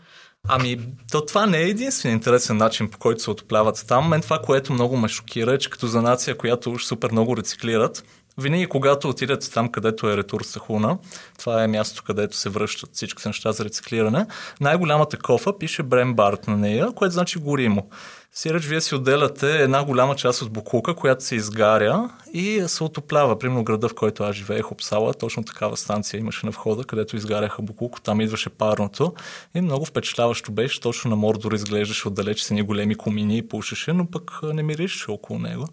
Ами, 0.48 0.80
то 1.12 1.26
това 1.26 1.46
не 1.46 1.58
е 1.58 1.68
единствен 1.68 2.12
интересен 2.12 2.56
начин, 2.56 2.90
по 2.90 2.98
който 2.98 3.22
се 3.22 3.30
отопляват 3.30 3.84
там. 3.88 4.08
Мен 4.08 4.20
това, 4.20 4.38
което 4.38 4.72
много 4.72 4.96
ме 4.96 5.08
шокира, 5.08 5.54
е, 5.54 5.58
че 5.58 5.70
като 5.70 5.86
за 5.86 6.02
нация, 6.02 6.36
която 6.36 6.70
уж 6.70 6.84
супер 6.84 7.10
много 7.12 7.36
рециклират, 7.36 8.04
винаги 8.40 8.66
когато 8.66 9.08
отидете 9.08 9.50
там, 9.50 9.68
където 9.68 10.10
е 10.10 10.16
ретур 10.16 10.42
Сахуна, 10.42 10.98
това 11.38 11.64
е 11.64 11.66
място, 11.66 12.02
където 12.06 12.36
се 12.36 12.48
връщат 12.48 12.90
всички 12.92 13.22
неща 13.28 13.52
за 13.52 13.64
рециклиране, 13.64 14.26
най-голямата 14.60 15.18
кофа 15.18 15.58
пише 15.58 15.82
Брембарт 15.82 16.48
на 16.48 16.56
нея, 16.56 16.92
което 16.92 17.12
значи 17.12 17.38
горимо. 17.38 17.88
Сиреч, 18.32 18.66
вие 18.66 18.80
си 18.80 18.94
отделяте 18.94 19.62
една 19.62 19.84
голяма 19.84 20.16
част 20.16 20.42
от 20.42 20.52
букука, 20.52 20.94
която 20.94 21.24
се 21.24 21.34
изгаря 21.34 22.10
и 22.32 22.64
се 22.66 22.84
отоплява. 22.84 23.38
Примерно 23.38 23.64
града, 23.64 23.88
в 23.88 23.94
който 23.94 24.22
аз 24.22 24.36
живеех, 24.36 24.72
Обсала, 24.72 25.14
точно 25.14 25.44
такава 25.44 25.76
станция 25.76 26.18
имаше 26.18 26.46
на 26.46 26.52
входа, 26.52 26.84
където 26.84 27.16
изгаряха 27.16 27.62
букуко, 27.62 28.00
там 28.00 28.20
идваше 28.20 28.50
парното 28.50 29.14
и 29.54 29.60
много 29.60 29.84
впечатляващо 29.84 30.52
беше. 30.52 30.80
Точно 30.80 31.10
на 31.10 31.16
Мордор 31.16 31.52
изглеждаше 31.52 32.08
отдалеч 32.08 32.42
с 32.42 32.50
ни 32.50 32.62
големи 32.62 32.94
комини 32.94 33.38
и 33.38 33.48
пушеше, 33.48 33.92
но 33.92 34.06
пък 34.06 34.40
не 34.42 34.62
миришеше 34.62 35.10
около 35.10 35.38
него. 35.38 35.66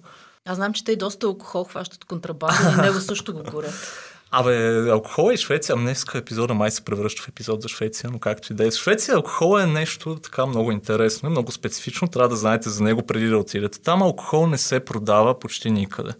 Аз 0.47 0.55
знам, 0.55 0.73
че 0.73 0.83
те 0.83 0.91
и 0.91 0.95
доста 0.95 1.27
алкохол 1.27 1.63
хващат 1.63 2.05
контрабанда 2.05 2.73
и 2.77 2.81
него 2.81 2.99
също 2.99 3.33
го 3.33 3.43
горят. 3.51 3.73
Абе, 4.31 4.89
алкохол 4.89 5.31
и 5.33 5.37
Швеция, 5.37 5.75
днеска 5.75 6.17
епизода 6.17 6.53
май 6.53 6.71
се 6.71 6.81
превръща 6.81 7.21
в 7.21 7.27
епизод 7.27 7.61
за 7.61 7.67
Швеция, 7.67 8.09
но 8.13 8.19
както 8.19 8.53
и 8.53 8.55
да 8.55 8.67
е. 8.67 8.71
Швеция 8.71 9.15
алкохол 9.15 9.59
е 9.59 9.65
нещо 9.65 10.15
така 10.15 10.45
много 10.45 10.71
интересно 10.71 11.29
и 11.29 11.31
много 11.31 11.51
специфично. 11.51 12.07
Трябва 12.07 12.29
да 12.29 12.35
знаете 12.35 12.69
за 12.69 12.83
него 12.83 13.05
преди 13.05 13.27
да 13.27 13.37
отидете. 13.37 13.81
Там 13.81 14.01
алкохол 14.01 14.47
не 14.47 14.57
се 14.57 14.79
продава 14.79 15.39
почти 15.39 15.71
никъде. 15.71 16.11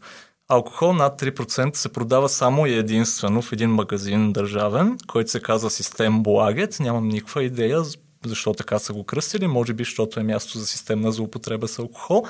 Алкохол 0.50 0.94
над 0.94 1.22
3% 1.22 1.76
се 1.76 1.90
продава 1.90 2.30
само 2.30 2.68
и 2.68 2.74
единствено 2.74 3.42
в 3.42 3.52
един 3.52 3.70
магазин 3.70 4.34
държавен, 4.34 4.98
който 5.08 5.32
се 5.32 5.40
казва 5.40 5.70
Систем 5.70 6.24
Благет. 6.24 6.80
Нямам 6.80 7.08
никаква 7.08 7.44
идея 7.44 7.84
защо 8.26 8.54
така 8.54 8.80
са 8.80 8.94
го 8.94 9.04
кръстили, 9.04 9.48
може 9.48 9.74
би, 9.74 9.84
защото 9.84 10.20
е 10.20 10.24
място 10.24 10.58
за 10.58 10.66
системна 10.66 11.12
злоупотреба 11.12 11.68
с 11.68 11.80
алкохол. 11.80 12.26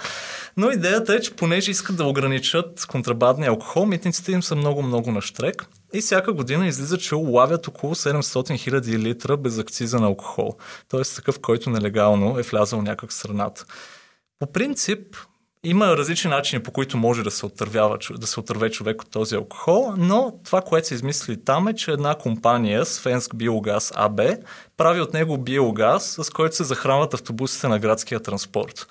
Но 0.57 0.71
идеята 0.71 1.15
е, 1.15 1.19
че 1.19 1.35
понеже 1.35 1.71
искат 1.71 1.97
да 1.97 2.05
ограничат 2.05 2.85
контрабандния 2.85 3.49
алкохол, 3.49 3.85
митниците 3.85 4.31
им 4.31 4.43
са 4.43 4.55
много-много 4.55 5.11
на 5.11 5.21
штрек. 5.21 5.65
И 5.93 6.01
всяка 6.01 6.33
година 6.33 6.67
излиза, 6.67 6.97
че 6.97 7.15
улавят 7.15 7.67
около 7.67 7.95
700 7.95 8.21
000 8.21 8.97
литра 8.97 9.37
без 9.37 9.57
акциза 9.57 9.99
на 9.99 10.05
алкохол. 10.05 10.57
Тоест 10.89 11.15
такъв, 11.15 11.39
който 11.39 11.69
нелегално 11.69 12.39
е 12.39 12.41
влязал 12.41 12.81
някак 12.81 13.09
в 13.09 13.13
страната. 13.13 13.65
По 14.39 14.51
принцип, 14.51 15.15
има 15.63 15.97
различни 15.97 16.29
начини, 16.29 16.63
по 16.63 16.71
които 16.71 16.97
може 16.97 17.23
да 17.23 17.31
се, 17.31 17.45
отървява, 17.45 17.97
да 18.17 18.27
се 18.27 18.39
отърве 18.39 18.69
човек 18.69 19.01
от 19.01 19.11
този 19.11 19.35
алкохол, 19.35 19.93
но 19.97 20.33
това, 20.45 20.61
което 20.61 20.87
се 20.87 20.93
измисли 20.93 21.43
там 21.43 21.67
е, 21.67 21.75
че 21.75 21.91
една 21.91 22.15
компания, 22.15 22.85
Свенск 22.85 23.35
Биогаз 23.35 23.91
АБ, 23.95 24.21
прави 24.77 25.01
от 25.01 25.13
него 25.13 25.37
биогаз, 25.37 26.17
с 26.21 26.29
който 26.29 26.55
се 26.55 26.63
захранват 26.63 27.13
автобусите 27.13 27.67
на 27.67 27.79
градския 27.79 28.19
транспорт. 28.19 28.87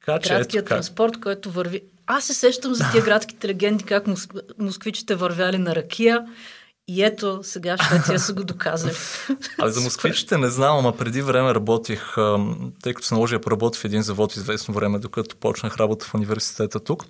Така, 0.00 0.18
че 0.18 0.28
градският 0.28 0.66
ето, 0.66 0.74
транспорт, 0.74 1.12
как... 1.12 1.22
който 1.22 1.50
върви. 1.50 1.82
Аз 2.06 2.24
се 2.24 2.34
сещам 2.34 2.74
за 2.74 2.90
тия 2.92 3.04
градските 3.04 3.48
легенди, 3.48 3.84
как 3.84 4.04
москвичите 4.58 5.14
вървяли 5.14 5.58
на 5.58 5.74
ракия 5.74 6.26
и 6.90 7.02
ето, 7.02 7.40
сега 7.42 7.76
Швеция 7.78 8.18
са 8.18 8.32
го 8.34 8.44
доказали. 8.44 8.92
А 9.58 9.68
за 9.68 9.80
москвичите 9.80 10.38
не 10.38 10.48
знам, 10.48 10.78
ама 10.78 10.96
преди 10.96 11.22
време 11.22 11.54
работих, 11.54 12.14
тъй 12.82 12.94
като 12.94 13.06
се 13.06 13.14
наложи 13.14 13.34
да 13.34 13.40
поработя 13.40 13.78
в 13.78 13.84
един 13.84 14.02
завод 14.02 14.36
известно 14.36 14.74
време, 14.74 14.98
докато 14.98 15.36
почнах 15.36 15.76
работа 15.76 16.06
в 16.06 16.14
университета 16.14 16.80
тук. 16.80 17.04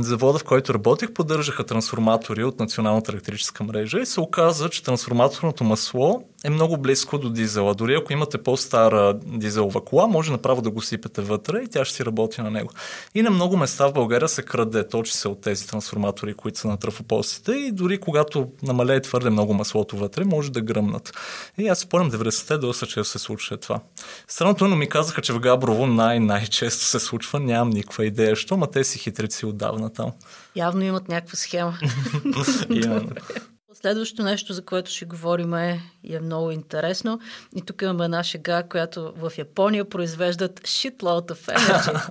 Завода, 0.00 0.38
в 0.38 0.44
който 0.44 0.74
работих, 0.74 1.12
поддържаха 1.12 1.64
трансформатори 1.64 2.44
от 2.44 2.60
националната 2.60 3.12
електрическа 3.12 3.64
мрежа 3.64 3.98
и 4.00 4.06
се 4.06 4.20
оказа, 4.20 4.68
че 4.68 4.82
трансформаторното 4.82 5.64
масло 5.64 6.24
е 6.46 6.50
много 6.50 6.76
близко 6.76 7.18
до 7.18 7.30
дизела. 7.30 7.74
Дори 7.74 7.94
ако 7.94 8.12
имате 8.12 8.38
по-стара 8.38 9.14
дизелова 9.24 9.84
кола, 9.84 10.06
може 10.06 10.32
направо 10.32 10.62
да 10.62 10.70
го 10.70 10.82
сипете 10.82 11.22
вътре 11.22 11.62
и 11.62 11.68
тя 11.68 11.84
ще 11.84 11.94
си 11.94 12.04
работи 12.04 12.40
на 12.40 12.50
него. 12.50 12.70
И 13.14 13.22
на 13.22 13.30
много 13.30 13.56
места 13.56 13.86
в 13.86 13.92
България 13.92 14.28
се 14.28 14.42
краде, 14.42 14.88
точи 14.88 15.12
се 15.12 15.28
от 15.28 15.40
тези 15.40 15.66
трансформатори, 15.66 16.34
които 16.34 16.58
са 16.58 16.68
на 16.68 16.76
трафопостите 16.76 17.52
и 17.52 17.72
дори 17.72 17.98
когато 17.98 18.48
намалее 18.62 19.00
твърде 19.00 19.30
много 19.30 19.54
маслото 19.54 19.96
вътре, 19.96 20.24
може 20.24 20.52
да 20.52 20.60
гръмнат. 20.60 21.12
И 21.58 21.68
аз 21.68 21.78
спомням 21.78 22.10
90-те 22.10 22.58
доста 22.58 22.86
често 22.86 23.04
се 23.04 23.18
случва 23.18 23.56
това. 23.56 23.80
Странното, 24.28 24.68
но 24.68 24.76
ми 24.76 24.88
казаха, 24.88 25.22
че 25.22 25.32
в 25.32 25.40
Габрово 25.40 25.86
най-най-често 25.86 26.84
се 26.84 27.00
случва, 27.00 27.40
нямам 27.40 27.70
никаква 27.70 28.06
идея, 28.06 28.36
що, 28.36 28.56
ма 28.56 28.66
те 28.66 28.84
си 28.84 28.98
хитрици 28.98 29.46
отдавна 29.46 29.92
там. 29.92 30.12
Явно 30.56 30.84
имат 30.84 31.08
някаква 31.08 31.36
схема. 31.36 31.78
Следващото 33.80 34.22
нещо, 34.22 34.52
за 34.52 34.64
което 34.64 34.90
ще 34.90 35.04
говорим 35.04 35.54
е, 35.54 35.80
е 36.04 36.20
много 36.20 36.50
интересно. 36.50 37.20
И 37.56 37.62
тук 37.62 37.82
имаме 37.82 38.04
една 38.04 38.24
шега, 38.24 38.62
която 38.62 39.12
в 39.16 39.32
Япония 39.38 39.84
произвеждат 39.84 40.60
shitload 40.60 41.32
of 41.32 41.56
energy. 41.56 42.10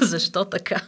Защо 0.04 0.44
така? 0.44 0.82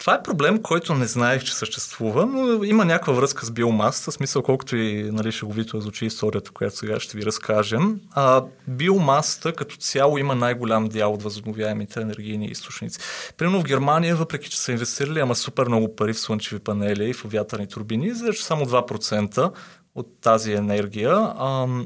Това 0.00 0.14
е 0.14 0.22
проблем, 0.22 0.62
който 0.62 0.94
не 0.94 1.06
знаех, 1.06 1.42
че 1.42 1.54
съществува, 1.54 2.26
но 2.26 2.64
има 2.64 2.84
някаква 2.84 3.12
връзка 3.12 3.46
с 3.46 3.50
биомасата, 3.50 4.12
смисъл 4.12 4.42
колкото 4.42 4.76
и 4.76 5.10
нали, 5.12 5.32
шеговито 5.32 5.80
звучи 5.80 6.06
историята, 6.06 6.50
която 6.50 6.76
сега 6.76 7.00
ще 7.00 7.16
ви 7.16 7.26
разкажем. 7.26 8.00
А, 8.12 8.44
биомасата 8.68 9.52
като 9.52 9.76
цяло 9.76 10.18
има 10.18 10.34
най-голям 10.34 10.88
дял 10.88 11.12
от 11.12 11.22
възобновяемите 11.22 12.00
енергийни 12.00 12.46
източници. 12.46 13.00
Примерно 13.36 13.60
в 13.60 13.64
Германия, 13.64 14.16
въпреки 14.16 14.50
че 14.50 14.60
са 14.60 14.72
инвестирали 14.72 15.20
ама 15.20 15.34
супер 15.34 15.66
много 15.66 15.96
пари 15.96 16.12
в 16.12 16.20
слънчеви 16.20 16.60
панели 16.60 17.10
и 17.10 17.12
в 17.12 17.24
вятърни 17.24 17.68
турбини, 17.68 18.06
излезе 18.06 18.42
само 18.42 18.64
2% 18.64 19.52
от 19.94 20.20
тази 20.20 20.52
енергия. 20.52 21.34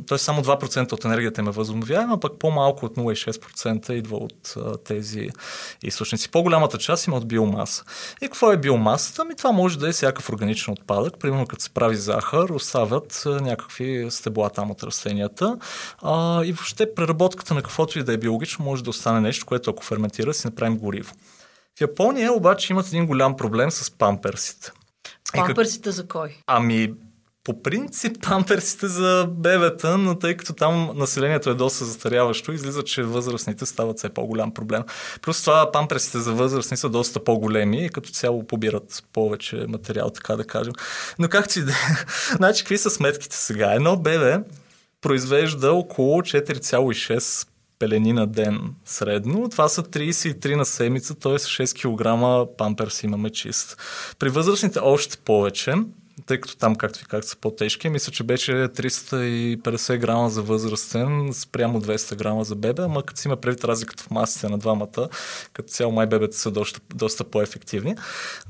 Т.е. 0.07 0.19
само 0.19 0.43
2% 0.43 0.93
от 0.93 1.05
енергията 1.05 1.41
им 1.41 1.49
е 1.49 1.51
възобновяема, 1.51 2.21
пък 2.21 2.39
по-малко 2.39 2.87
от 2.87 2.97
0,6% 2.97 3.93
идва 3.93 4.17
от 4.17 4.55
а, 4.57 4.77
тези 4.77 5.29
източници. 5.83 6.31
По-голямата 6.31 6.79
част 6.79 7.07
има 7.07 7.17
от 7.17 7.29
биомаса. 7.29 7.85
И 8.23 8.25
какво 8.25 8.53
е 8.53 8.57
биомасата? 8.57 9.25
Ми 9.25 9.35
това 9.35 9.53
може 9.53 9.79
да 9.79 9.89
е 9.89 9.93
всякакъв 9.93 10.31
органичен 10.31 10.73
отпадък. 10.73 11.19
Примерно 11.21 11.47
като 11.47 11.63
се 11.63 11.71
прави 11.71 11.97
захар, 11.97 12.49
оставят 12.49 13.23
а, 13.27 13.41
някакви 13.41 14.07
стебла 14.11 14.51
там 14.51 14.71
от 14.71 14.83
растенията. 14.83 15.59
А, 16.03 16.45
и 16.45 16.53
въобще 16.53 16.95
преработката 16.95 17.55
на 17.55 17.63
каквото 17.63 17.99
и 17.99 18.03
да 18.03 18.13
е 18.13 18.17
биологично 18.17 18.65
може 18.65 18.85
да 18.85 18.91
остане 18.91 19.21
нещо, 19.21 19.47
което 19.47 19.71
ако 19.71 19.85
ферментира 19.85 20.35
си 20.35 20.47
направим 20.47 20.79
гориво. 20.79 21.15
В 21.79 21.81
Япония 21.81 22.33
обаче 22.33 22.73
имат 22.73 22.87
един 22.87 23.07
голям 23.07 23.37
проблем 23.37 23.71
с 23.71 23.91
памперсите. 23.91 24.73
Памперсите 25.33 25.91
за 25.91 26.09
кой? 26.09 26.37
Ами, 26.47 26.95
по 27.45 27.63
принцип 27.63 28.17
памперсите 28.23 28.89
за 28.89 29.29
бебета, 29.31 29.99
но 29.99 30.19
тъй 30.19 30.37
като 30.37 30.53
там 30.53 30.91
населението 30.95 31.51
е 31.51 31.55
доста 31.55 31.85
застаряващо, 31.85 32.53
излиза, 32.53 32.85
че 32.85 33.03
възрастните 33.03 33.67
стават 33.67 33.99
все 33.99 34.09
по-голям 34.09 34.55
проблем. 34.55 34.83
Плюс 35.23 35.41
това 35.41 35.73
памперсите 35.73 36.19
за 36.19 36.33
възрастни 36.33 36.77
са 36.77 36.89
доста 36.89 37.25
по-големи 37.25 37.85
и 37.85 37.89
като 37.89 38.11
цяло 38.11 38.47
побират 38.47 39.05
повече 39.13 39.67
материал, 39.69 40.11
така 40.11 40.37
да 40.37 40.45
кажем. 40.45 40.73
Но 41.19 41.29
както 41.29 41.59
и 41.59 41.63
да 41.63 41.73
е. 41.73 41.75
значи, 42.37 42.63
какви 42.63 42.79
са 42.79 42.91
сметките 42.91 43.37
сега? 43.37 43.73
Едно 43.73 43.97
бебе 43.97 44.39
произвежда 45.01 45.73
около 45.73 46.21
4,6 46.21 47.49
пелени 47.79 48.13
на 48.13 48.27
ден 48.27 48.61
средно. 48.85 49.49
Това 49.49 49.69
са 49.69 49.83
33 49.83 50.55
на 50.55 50.65
седмица, 50.65 51.15
т.е. 51.15 51.33
6 51.33 52.47
кг 52.47 52.57
памперс 52.57 53.03
имаме 53.03 53.31
чист. 53.31 53.77
При 54.19 54.29
възрастните 54.29 54.79
още 54.83 55.17
повече 55.17 55.75
тъй 56.27 56.41
като 56.41 56.57
там, 56.57 56.77
както 56.77 56.99
ви 56.99 57.07
казах, 57.07 57.25
са 57.25 57.37
по-тежки, 57.37 57.89
мисля, 57.89 58.13
че 58.13 58.25
беше 58.25 58.53
350 58.53 59.99
грама 59.99 60.31
за 60.31 60.43
възрастен, 60.43 61.31
спрямо 61.33 61.81
200 61.81 62.17
грама 62.17 62.45
за 62.45 62.55
бебе, 62.55 62.83
ама 62.83 63.03
като 63.03 63.21
си 63.21 63.29
има 63.29 63.37
предвид 63.37 63.65
разликата 63.65 64.03
в 64.05 64.11
масите 64.11 64.49
на 64.49 64.59
двамата, 64.59 65.09
като 65.53 65.69
цяло 65.69 65.93
май 65.93 66.07
бебета 66.07 66.37
са 66.37 66.51
доста, 66.51 66.81
доста 66.95 67.25
по-ефективни. 67.25 67.95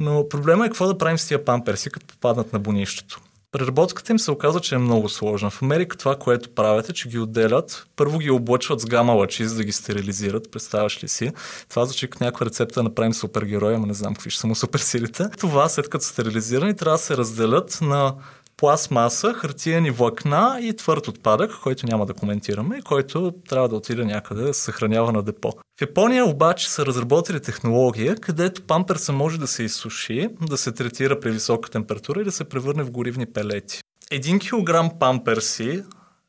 Но 0.00 0.28
проблема 0.28 0.66
е 0.66 0.68
какво 0.68 0.87
да 0.87 0.99
правим 0.99 1.18
с 1.18 1.28
тия 1.28 1.44
памперси, 1.44 1.90
като 1.90 2.06
попаднат 2.06 2.52
на 2.52 2.59
бонището. 2.59 3.21
Преработката 3.54 4.12
им 4.12 4.18
се 4.18 4.30
оказа, 4.30 4.61
че 4.61 4.75
е 4.75 4.78
много 4.78 5.08
сложна. 5.08 5.50
В 5.50 5.62
Америка 5.62 5.96
това, 5.96 6.16
което 6.16 6.50
правят 6.50 6.88
е, 6.88 6.92
че 6.92 7.08
ги 7.08 7.18
отделят, 7.18 7.87
първо 7.96 8.18
ги 8.18 8.30
облъчват 8.30 8.80
с 8.80 8.87
гама 8.87 9.12
лъчи, 9.12 9.44
за 9.44 9.56
да 9.56 9.64
ги 9.64 9.73
стерилизират, 9.73 10.50
представяш 10.50 11.04
ли 11.04 11.08
си. 11.08 11.32
Това 11.68 11.84
звучи 11.84 12.11
като 12.11 12.25
някаква 12.25 12.46
рецепта 12.46 12.75
да 12.75 12.82
направим 12.82 13.14
супергероя, 13.14 13.76
ама 13.76 13.87
не 13.87 13.94
знам 13.94 14.14
какви 14.14 14.30
ще 14.30 14.40
са 14.40 14.46
му 14.46 14.54
суперсилите. 14.54 15.28
Това, 15.38 15.68
след 15.68 15.88
като 15.88 16.04
стерилизирани, 16.04 16.76
трябва 16.76 16.99
да 16.99 17.02
се 17.02 17.16
разделят 17.16 17.78
на 17.82 18.14
пластмаса, 18.56 19.34
хартиени 19.34 19.90
влакна 19.90 20.58
и 20.62 20.76
твърд 20.76 21.08
отпадък, 21.08 21.61
който 21.62 21.87
няма 21.87 22.06
да 22.06 22.14
коментираме 22.14 22.80
който 22.84 23.32
трябва 23.49 23.68
да 23.68 23.76
отиде 23.76 24.04
някъде 24.04 24.54
съхранява 24.54 25.12
на 25.12 25.23
депо. 25.23 25.52
В 25.78 25.80
Япония 25.80 26.26
обаче 26.26 26.70
са 26.70 26.87
разработили 26.87 27.40
технология, 27.40 28.16
където 28.16 28.62
памперса 28.62 29.12
може 29.12 29.38
да 29.38 29.46
се 29.46 29.62
изсуши, 29.62 30.28
да 30.40 30.56
се 30.56 30.73
третира 30.73 31.20
при 31.20 31.30
висока 31.30 31.70
температура 31.70 32.20
и 32.20 32.25
да 32.25 32.32
се 32.32 32.44
превърне 32.44 32.82
в 32.82 32.90
горивни 32.90 33.26
пелети. 33.26 33.80
Един 34.11 34.38
килограм 34.38 34.90
памперси 35.00 35.82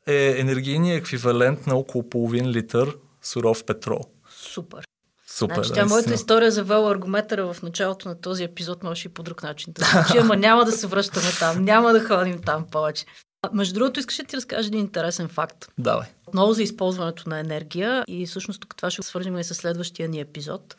е 0.06 0.34
енергийният 0.38 1.00
еквивалент 1.00 1.66
на 1.66 1.76
около 1.76 2.08
половин 2.08 2.48
литър 2.48 2.96
суров 3.22 3.64
петрол. 3.64 4.00
Супер. 4.30 4.86
Супер. 5.36 5.54
Значи, 5.54 5.72
тя 5.72 5.84
моята 5.84 6.14
история 6.14 6.50
за 6.50 6.64
велоаргометъра 6.64 7.52
в 7.52 7.62
началото 7.62 8.08
на 8.08 8.20
този 8.20 8.44
епизод 8.44 8.82
може 8.82 9.08
и 9.08 9.08
по 9.08 9.22
друг 9.22 9.42
начин. 9.42 9.74
Значи, 9.78 10.18
ама 10.20 10.36
няма 10.36 10.64
да 10.64 10.72
се 10.72 10.86
връщаме 10.86 11.26
там, 11.38 11.64
няма 11.64 11.92
да 11.92 12.04
ходим 12.04 12.42
там 12.42 12.66
повече. 12.70 13.04
А, 13.42 13.50
между 13.52 13.74
другото, 13.74 14.00
искаш 14.00 14.16
да 14.16 14.24
ти 14.24 14.36
разкажа 14.36 14.66
един 14.68 14.80
интересен 14.80 15.28
факт. 15.28 15.68
Давай. 15.78 16.06
Отново 16.26 16.52
за 16.52 16.62
използването 16.62 17.28
на 17.28 17.38
енергия 17.38 18.04
и 18.08 18.26
всъщност 18.26 18.60
тук 18.60 18.76
това 18.76 18.90
ще 18.90 19.02
свържим 19.02 19.38
и 19.38 19.44
с 19.44 19.54
следващия 19.54 20.08
ни 20.08 20.20
епизод. 20.20 20.76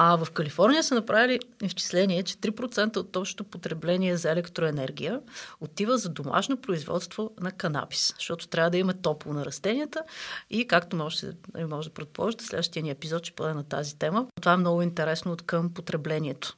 А 0.00 0.16
в 0.16 0.30
Калифорния 0.30 0.82
са 0.82 0.94
направили 0.94 1.40
изчисление, 1.62 2.22
че 2.22 2.36
3% 2.36 2.96
от 2.96 3.16
общото 3.16 3.44
потребление 3.44 4.16
за 4.16 4.30
електроенергия 4.30 5.20
отива 5.60 5.98
за 5.98 6.08
домашно 6.08 6.56
производство 6.56 7.30
на 7.40 7.52
канабис, 7.52 8.14
защото 8.18 8.48
трябва 8.48 8.70
да 8.70 8.78
има 8.78 8.94
топло 8.94 9.32
на 9.32 9.44
растенията 9.44 10.02
и 10.50 10.66
както 10.66 10.96
може, 10.96 11.26
може 11.68 11.88
да 11.88 11.94
предположите, 11.94 12.44
следващия 12.44 12.82
ни 12.82 12.90
епизод 12.90 13.24
ще 13.24 13.34
бъде 13.36 13.54
на 13.54 13.64
тази 13.64 13.98
тема. 13.98 14.26
Това 14.40 14.52
е 14.52 14.56
много 14.56 14.82
интересно 14.82 15.32
от 15.32 15.42
към 15.42 15.74
потреблението. 15.74 16.56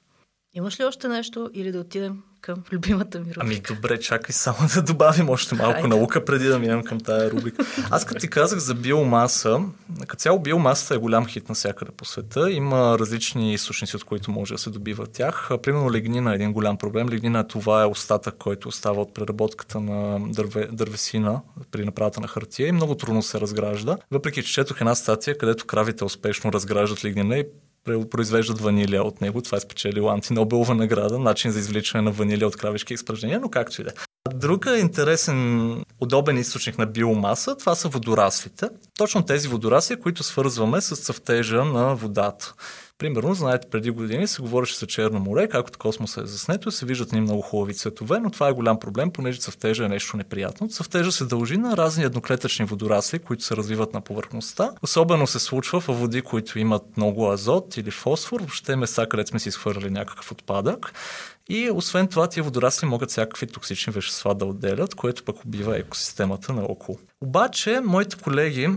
Имаш 0.55 0.81
ли 0.81 0.85
още 0.85 1.09
нещо 1.09 1.51
или 1.55 1.73
да 1.73 1.81
отидем 1.81 2.23
към 2.41 2.65
любимата 2.73 3.19
ми 3.19 3.25
рубрика. 3.25 3.41
Ами 3.41 3.61
добре, 3.61 4.01
чакай 4.01 4.33
само 4.33 4.59
да 4.75 4.83
добавим 4.83 5.31
още 5.31 5.55
малко 5.55 5.73
Хайде. 5.73 5.89
наука 5.89 6.25
преди 6.25 6.45
да 6.45 6.59
минем 6.59 6.85
към 6.85 7.01
тая 7.01 7.31
рубрика. 7.31 7.65
Аз 7.91 8.05
като 8.05 8.21
ти 8.21 8.29
казах 8.29 8.59
за 8.59 8.75
биомаса, 8.75 9.61
като 10.01 10.21
цяло 10.21 10.39
биомасата 10.39 10.95
е 10.95 10.99
голям 10.99 11.27
хит 11.27 11.49
навсякъде 11.49 11.91
по 11.97 12.05
света. 12.05 12.51
Има 12.51 12.99
различни 12.99 13.55
източници, 13.55 13.97
от 13.97 14.05
които 14.05 14.31
може 14.31 14.55
да 14.55 14.59
се 14.59 14.71
добива 14.71 15.07
тях. 15.07 15.51
Примерно 15.63 15.93
легнина 15.93 16.33
е 16.33 16.35
един 16.35 16.53
голям 16.53 16.77
проблем. 16.79 17.09
Легнина 17.09 17.49
това 17.49 17.83
е 17.83 17.87
остатък, 17.87 18.35
който 18.39 18.69
остава 18.69 19.03
от 19.03 19.15
преработката 19.15 19.81
на 19.81 20.19
дърве, 20.33 20.69
дървесина 20.73 21.41
при 21.71 21.85
направата 21.85 22.21
на 22.21 22.29
хартия 22.29 22.69
и 22.69 22.73
много 22.73 22.95
трудно 22.95 23.23
се 23.23 23.41
разгражда. 23.41 23.97
Въпреки, 24.11 24.43
че 24.43 24.53
четох 24.53 24.81
една 24.81 24.95
статия, 24.95 25.39
където 25.39 25.67
кравите 25.67 26.05
успешно 26.05 26.53
разграждат 26.53 27.05
лигнина 27.05 27.39
и 27.39 27.45
произвеждат 27.85 28.61
ванилия 28.61 29.03
от 29.03 29.21
него. 29.21 29.43
Това 29.43 29.59
е 29.59 29.61
спечелило 29.61 30.11
антинобелова 30.11 30.75
награда, 30.75 31.19
начин 31.19 31.51
за 31.51 31.59
извличане 31.59 32.03
на 32.03 32.11
ванилия 32.11 32.49
от 32.49 32.57
кравишки 32.57 32.95
изпражнения, 32.95 33.41
но 33.41 33.49
както 33.49 33.81
и 33.81 33.85
да. 33.85 33.91
Е. 33.91 33.93
Друг 34.35 34.67
интересен, 34.79 35.83
удобен 36.01 36.39
източник 36.39 36.79
на 36.79 36.87
биомаса, 36.87 37.57
това 37.57 37.75
са 37.75 37.89
водораслите. 37.89 38.69
Точно 38.99 39.25
тези 39.25 39.49
водорасли, 39.49 40.01
които 40.01 40.23
свързваме 40.23 40.81
с 40.81 40.97
цъфтежа 40.97 41.65
на 41.65 41.95
водата. 41.95 42.55
Примерно, 43.01 43.35
знаете, 43.35 43.69
преди 43.71 43.91
години 43.91 44.27
се 44.27 44.43
говореше 44.43 44.79
за 44.79 44.87
Черно 44.87 45.21
море, 45.21 45.49
както 45.49 45.79
космоса 45.79 46.23
е 46.23 46.27
заснето, 46.27 46.71
се 46.71 46.87
виждат 46.87 47.13
ни 47.13 47.21
много 47.21 47.43
хубави 47.43 47.75
цветове, 47.75 48.21
но 48.21 48.31
това 48.31 48.49
е 48.49 48.53
голям 48.53 48.81
проблем, 48.81 49.11
понеже 49.11 49.41
цъфтежа 49.41 49.85
е 49.85 49.89
нещо 49.89 50.17
неприятно. 50.17 50.69
Цъфтежа 50.69 51.13
се 51.13 51.25
дължи 51.25 51.57
на 51.57 51.77
разни 51.77 52.05
едноклетъчни 52.05 52.65
водорасли, 52.65 53.19
които 53.19 53.45
се 53.45 53.57
развиват 53.57 53.95
на 53.95 54.01
повърхността. 54.01 54.71
Особено 54.83 55.27
се 55.27 55.39
случва 55.39 55.81
в 55.81 55.87
води, 55.87 56.23
които 56.23 56.59
имат 56.59 56.97
много 56.97 57.33
азот 57.33 57.77
или 57.77 57.91
фосфор, 57.91 58.41
въобще 58.41 58.77
места, 58.77 59.07
където 59.07 59.31
сме 59.31 59.39
си 59.39 59.49
изхвърли 59.49 59.91
някакъв 59.91 60.33
отпадък. 60.33 60.93
И 61.49 61.71
освен 61.71 62.09
това, 62.09 62.29
тия 62.29 62.43
водорасли 62.43 62.87
могат 62.87 63.11
всякакви 63.11 63.47
токсични 63.47 63.93
вещества 63.93 64.35
да 64.35 64.45
отделят, 64.45 64.95
което 64.95 65.25
пък 65.25 65.45
убива 65.45 65.79
екосистемата 65.79 66.53
наоколо. 66.53 66.99
Обаче, 67.21 67.81
моите 67.85 68.17
колеги 68.17 68.69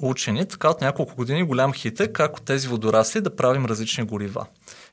учени, 0.00 0.46
така 0.46 0.70
от 0.70 0.80
няколко 0.80 1.16
години 1.16 1.42
голям 1.42 1.72
хит 1.72 2.00
е 2.00 2.12
как 2.12 2.36
от 2.36 2.44
тези 2.44 2.68
водорасли 2.68 3.20
да 3.20 3.36
правим 3.36 3.66
различни 3.66 4.04
горива. 4.04 4.46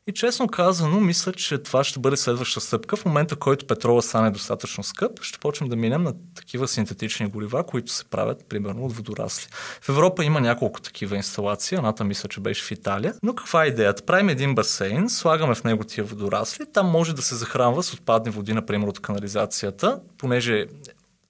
И 0.07 0.13
честно 0.13 0.47
казано, 0.47 0.99
мисля, 0.99 1.33
че 1.33 1.57
това 1.57 1.83
ще 1.83 1.99
бъде 1.99 2.17
следваща 2.17 2.61
стъпка. 2.61 2.95
В 2.95 3.05
момента, 3.05 3.35
който 3.35 3.67
петрола 3.67 4.01
стане 4.01 4.31
достатъчно 4.31 4.83
скъп, 4.83 5.21
ще 5.21 5.39
почнем 5.39 5.69
да 5.69 5.75
минем 5.75 6.03
на 6.03 6.13
такива 6.35 6.67
синтетични 6.67 7.27
горива, 7.27 7.63
които 7.63 7.91
се 7.91 8.05
правят 8.05 8.45
примерно 8.49 8.85
от 8.85 8.93
водорасли. 8.93 9.47
В 9.81 9.89
Европа 9.89 10.25
има 10.25 10.41
няколко 10.41 10.81
такива 10.81 11.15
инсталации, 11.15 11.75
едната 11.75 12.03
мисля, 12.03 12.29
че 12.29 12.39
беше 12.39 12.65
в 12.65 12.71
Италия. 12.71 13.13
Но 13.23 13.35
каква 13.35 13.65
е 13.65 13.67
идеята? 13.67 14.03
Правим 14.03 14.29
един 14.29 14.55
басейн, 14.55 15.09
слагаме 15.09 15.55
в 15.55 15.63
него 15.63 15.83
тия 15.83 16.03
водорасли, 16.03 16.65
там 16.73 16.87
може 16.87 17.15
да 17.15 17.21
се 17.21 17.35
захранва 17.35 17.83
с 17.83 17.93
отпадни 17.93 18.31
води, 18.31 18.53
например 18.53 18.87
от 18.87 18.99
канализацията, 18.99 19.99
понеже 20.17 20.65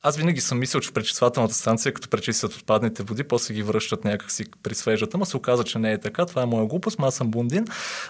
аз 0.03 0.17
винаги 0.17 0.41
съм 0.41 0.59
мислил, 0.59 0.81
че 0.81 0.91
пречиствателната 0.91 1.53
станция, 1.53 1.93
като 1.93 2.09
пречистват 2.09 2.53
отпадните 2.53 3.03
води, 3.03 3.23
после 3.23 3.53
ги 3.53 3.63
връщат 3.63 4.03
някакси 4.03 4.45
при 4.63 4.75
свежата, 4.75 5.17
но 5.17 5.25
се 5.25 5.37
оказа, 5.37 5.63
че 5.63 5.79
не 5.79 5.91
е 5.91 5.97
така. 5.97 6.25
Това 6.25 6.41
е 6.41 6.45
моя 6.45 6.65
глупост, 6.65 6.99
аз 6.99 7.15
съм 7.15 7.31
бундин. 7.31 7.65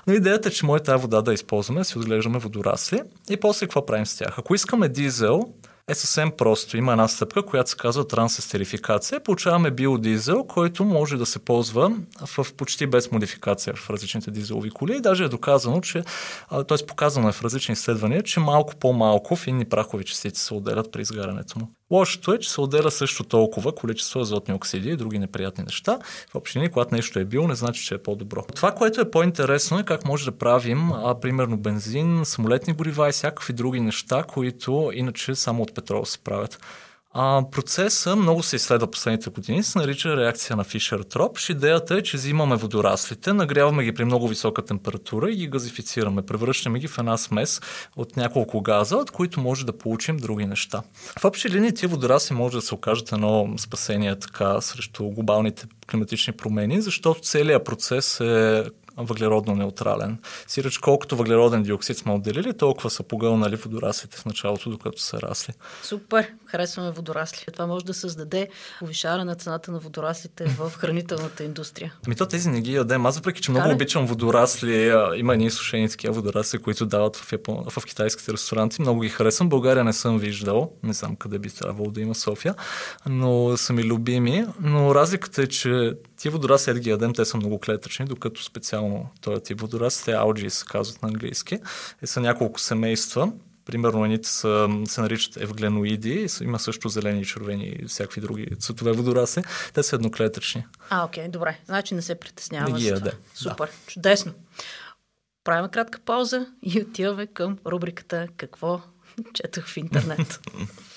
Но 0.08 0.14
идеята 0.14 0.50
е, 0.50 0.52
че 0.52 0.66
може 0.66 0.84
тази 0.84 1.02
вода 1.02 1.22
да 1.22 1.34
използваме, 1.34 1.84
си 1.84 1.98
отглеждаме 1.98 2.40
водорасли 2.40 3.02
и 3.30 3.38
после 3.38 3.66
какво 3.66 3.86
правим 3.86 4.06
с 4.06 4.18
тях. 4.18 4.40
Ако 4.40 4.56
искаме 4.56 4.90
дизел, 4.90 5.42
е 5.90 5.96
съвсем 5.96 6.32
просто. 6.32 6.78
Има 6.78 6.92
една 6.92 7.08
стъпка, 7.08 7.46
която 7.46 7.70
се 7.70 7.78
казва 7.78 8.08
трансестерификация. 8.08 9.20
Получаваме 9.20 9.72
биодизел, 9.72 10.44
който 10.44 10.86
може 10.86 11.18
да 11.18 11.26
се 11.26 11.40
ползва 11.40 11.92
в 12.38 12.54
почти 12.54 12.88
без 12.88 13.12
модификация 13.12 13.74
в 13.76 13.90
различните 13.90 14.32
дизелови 14.32 14.70
коли. 14.70 14.98
И 14.98 15.02
даже 15.02 15.24
е 15.24 15.30
доказано, 15.30 15.82
че, 15.82 16.04
т.е. 16.68 16.86
показано 16.88 17.30
е 17.30 17.32
в 17.32 17.42
различни 17.42 17.74
изследвания, 17.74 18.24
че 18.24 18.40
малко 18.40 18.76
по-малко 18.76 19.36
финни 19.36 19.66
прахови 19.66 20.06
частици 20.06 20.42
се 20.42 20.54
отделят 20.54 20.92
при 20.92 21.02
изгарянето 21.02 21.60
му. 21.60 21.68
Лошото 21.92 22.34
е, 22.34 22.40
че 22.40 22.52
се 22.52 22.62
отделя 22.62 22.92
също 22.92 23.24
толкова 23.24 23.76
количество 23.76 24.20
азотни 24.20 24.54
оксиди 24.54 24.90
и 24.90 24.96
други 24.96 25.20
неприятни 25.20 25.64
неща. 25.64 26.00
В 26.32 26.36
общини, 26.36 26.70
когато 26.70 26.96
нещо 26.96 27.20
е 27.20 27.26
било, 27.26 27.48
не 27.48 27.56
значи, 27.56 27.86
че 27.86 27.96
е 27.96 27.98
по-добро. 27.98 28.44
Това, 28.56 28.72
което 28.72 29.02
е 29.02 29.12
по-интересно 29.12 29.80
е 29.80 29.84
как 29.84 30.06
може 30.06 30.26
да 30.26 30.38
правим, 30.38 30.92
а, 30.92 31.20
примерно 31.20 31.58
бензин, 31.58 32.22
самолетни 32.26 32.74
горива 32.74 33.10
и 33.10 33.12
всякакви 33.12 33.54
други 33.54 33.80
неща, 33.80 34.24
които 34.24 34.92
иначе 34.94 35.36
само 35.36 35.64
от 35.64 35.76
петрол 35.76 36.06
се 36.06 36.20
правят. 36.20 36.60
А, 37.14 37.44
процесът 37.52 38.18
много 38.18 38.44
се 38.44 38.56
изследва 38.56 38.92
последните 38.92 39.30
години, 39.30 39.64
се 39.64 39.80
нарича 39.80 40.18
реакция 40.18 40.56
на 40.56 40.64
Фишер-Тропш. 40.64 41.52
Идеята 41.52 41.96
е, 41.96 42.04
че 42.04 42.18
взимаме 42.18 42.56
водораслите, 42.56 43.34
нагряваме 43.34 43.84
ги 43.84 43.94
при 43.94 44.06
много 44.06 44.28
висока 44.28 44.66
температура 44.66 45.32
и 45.32 45.36
ги 45.36 45.48
газифицираме. 45.48 46.22
Превръщаме 46.22 46.80
ги 46.80 46.88
в 46.88 46.98
една 46.98 47.18
смес 47.18 47.62
от 47.96 48.18
няколко 48.18 48.62
газа, 48.62 48.98
от 48.98 49.12
които 49.12 49.40
може 49.40 49.66
да 49.66 49.78
получим 49.78 50.18
други 50.18 50.46
неща. 50.46 50.82
В 51.20 51.26
общи 51.26 51.50
линии 51.50 51.74
тия 51.74 51.90
водорасли 51.90 52.36
може 52.36 52.58
да 52.58 52.62
се 52.62 52.76
окажат 52.76 53.12
едно 53.12 53.54
спасение 53.58 54.20
така 54.20 54.62
срещу 54.62 55.10
глобалните 55.10 55.68
климатични 55.92 56.34
промени, 56.34 56.82
защото 56.82 57.22
целият 57.22 57.66
процес 57.66 58.20
е 58.20 58.64
въглеродно 59.06 59.56
неутрален. 59.56 60.18
Сиреч 60.48 60.78
колкото 60.78 61.16
въглероден 61.16 61.64
диоксид 61.64 61.98
сме 61.98 62.12
отделили, 62.12 62.58
толкова 62.58 62.90
са 62.90 63.04
погълнали 63.04 63.56
водораслите 63.56 64.18
в 64.18 64.26
началото, 64.26 64.70
докато 64.70 65.02
са 65.02 65.22
расли. 65.22 65.54
Супер, 65.84 66.34
харесваме 66.46 66.92
водорасли. 66.92 67.46
Това 67.54 67.68
може 67.68 67.86
да 67.86 67.94
създаде 67.94 68.50
повишаване 68.80 69.24
на 69.24 69.36
цената 69.36 69.72
на 69.72 69.80
водораслите 69.80 70.46
в 70.46 70.72
хранителната 70.78 71.44
индустрия. 71.44 71.94
Ами 72.08 72.16
то 72.16 72.26
тези 72.26 72.50
не 72.50 72.62
ги 72.62 72.74
ядем. 72.74 73.06
Аз 73.06 73.18
въпреки, 73.18 73.42
че 73.42 73.52
много 73.52 73.64
Кале? 73.64 73.76
обичам 73.76 74.06
водорасли, 74.06 74.94
има 75.16 75.34
едни 75.34 75.52
сушени 75.52 75.90
такива 75.90 76.14
водорасли, 76.14 76.58
които 76.58 76.86
дават 76.86 77.16
в, 77.16 77.32
Япон... 77.32 77.66
в 77.70 77.86
китайските 77.86 78.34
ресторанти. 78.34 78.82
Много 78.82 79.00
ги 79.00 79.10
харесвам. 79.10 79.50
България 79.50 79.84
не 79.84 79.94
съм 79.94 80.20
виждал. 80.20 80.72
Не 80.84 80.94
знам 80.94 81.16
къде 81.16 81.40
би 81.40 81.50
трябвало 81.50 81.92
да 81.92 82.02
има 82.02 82.16
София, 82.16 82.56
но 83.06 83.58
са 83.58 83.74
ми 83.74 83.84
любими. 83.84 84.46
Но 84.60 84.96
разликата 84.96 85.42
е, 85.42 85.48
че 85.48 85.94
Тия 86.20 86.32
водорасли, 86.32 86.74
да 86.74 86.80
ги 86.80 86.90
ядем, 86.90 87.14
те 87.14 87.26
са 87.26 87.38
много 87.38 87.60
клетъчни, 87.60 88.06
докато 88.06 88.44
специално 88.44 88.89
този 89.22 89.44
тип 89.44 89.62
водорасли, 89.62 90.06
те 90.06 90.12
алджи 90.12 90.50
се 90.50 90.66
казват 90.66 91.02
на 91.02 91.08
английски, 91.08 91.60
и 92.04 92.08
са 92.08 92.22
няколко 92.22 92.60
семейства. 92.60 93.32
Примерно 93.66 94.06
едните 94.06 94.30
са, 94.30 94.70
се 94.86 95.02
наричат 95.02 95.38
евгленоиди, 95.38 96.28
има 96.42 96.60
също 96.60 96.90
зелени, 96.90 97.26
червени 97.26 97.66
и 97.66 97.86
всякакви 97.88 98.22
други 98.22 98.48
цветове 98.60 98.92
водорасли. 98.92 99.44
Те 99.74 99.84
са 99.84 99.96
едноклетъчни. 99.96 100.66
А, 100.90 101.06
окей, 101.06 101.28
добре. 101.28 101.60
Значи 101.66 101.96
не 101.96 102.02
се 102.02 102.16
притесняваме. 102.16 102.72
Не 102.74 102.80
ги 102.80 102.88
яде. 102.88 103.12
Супер, 103.36 103.66
да. 103.66 103.92
чудесно. 103.92 104.34
Правим 105.44 105.70
кратка 105.70 106.00
пауза 106.06 106.48
и 106.64 106.82
отиваме 106.82 107.28
към 107.28 107.58
рубриката 107.66 108.28
Какво 108.38 108.82
четах 109.34 109.68
в 109.68 109.78
интернет. 109.78 110.40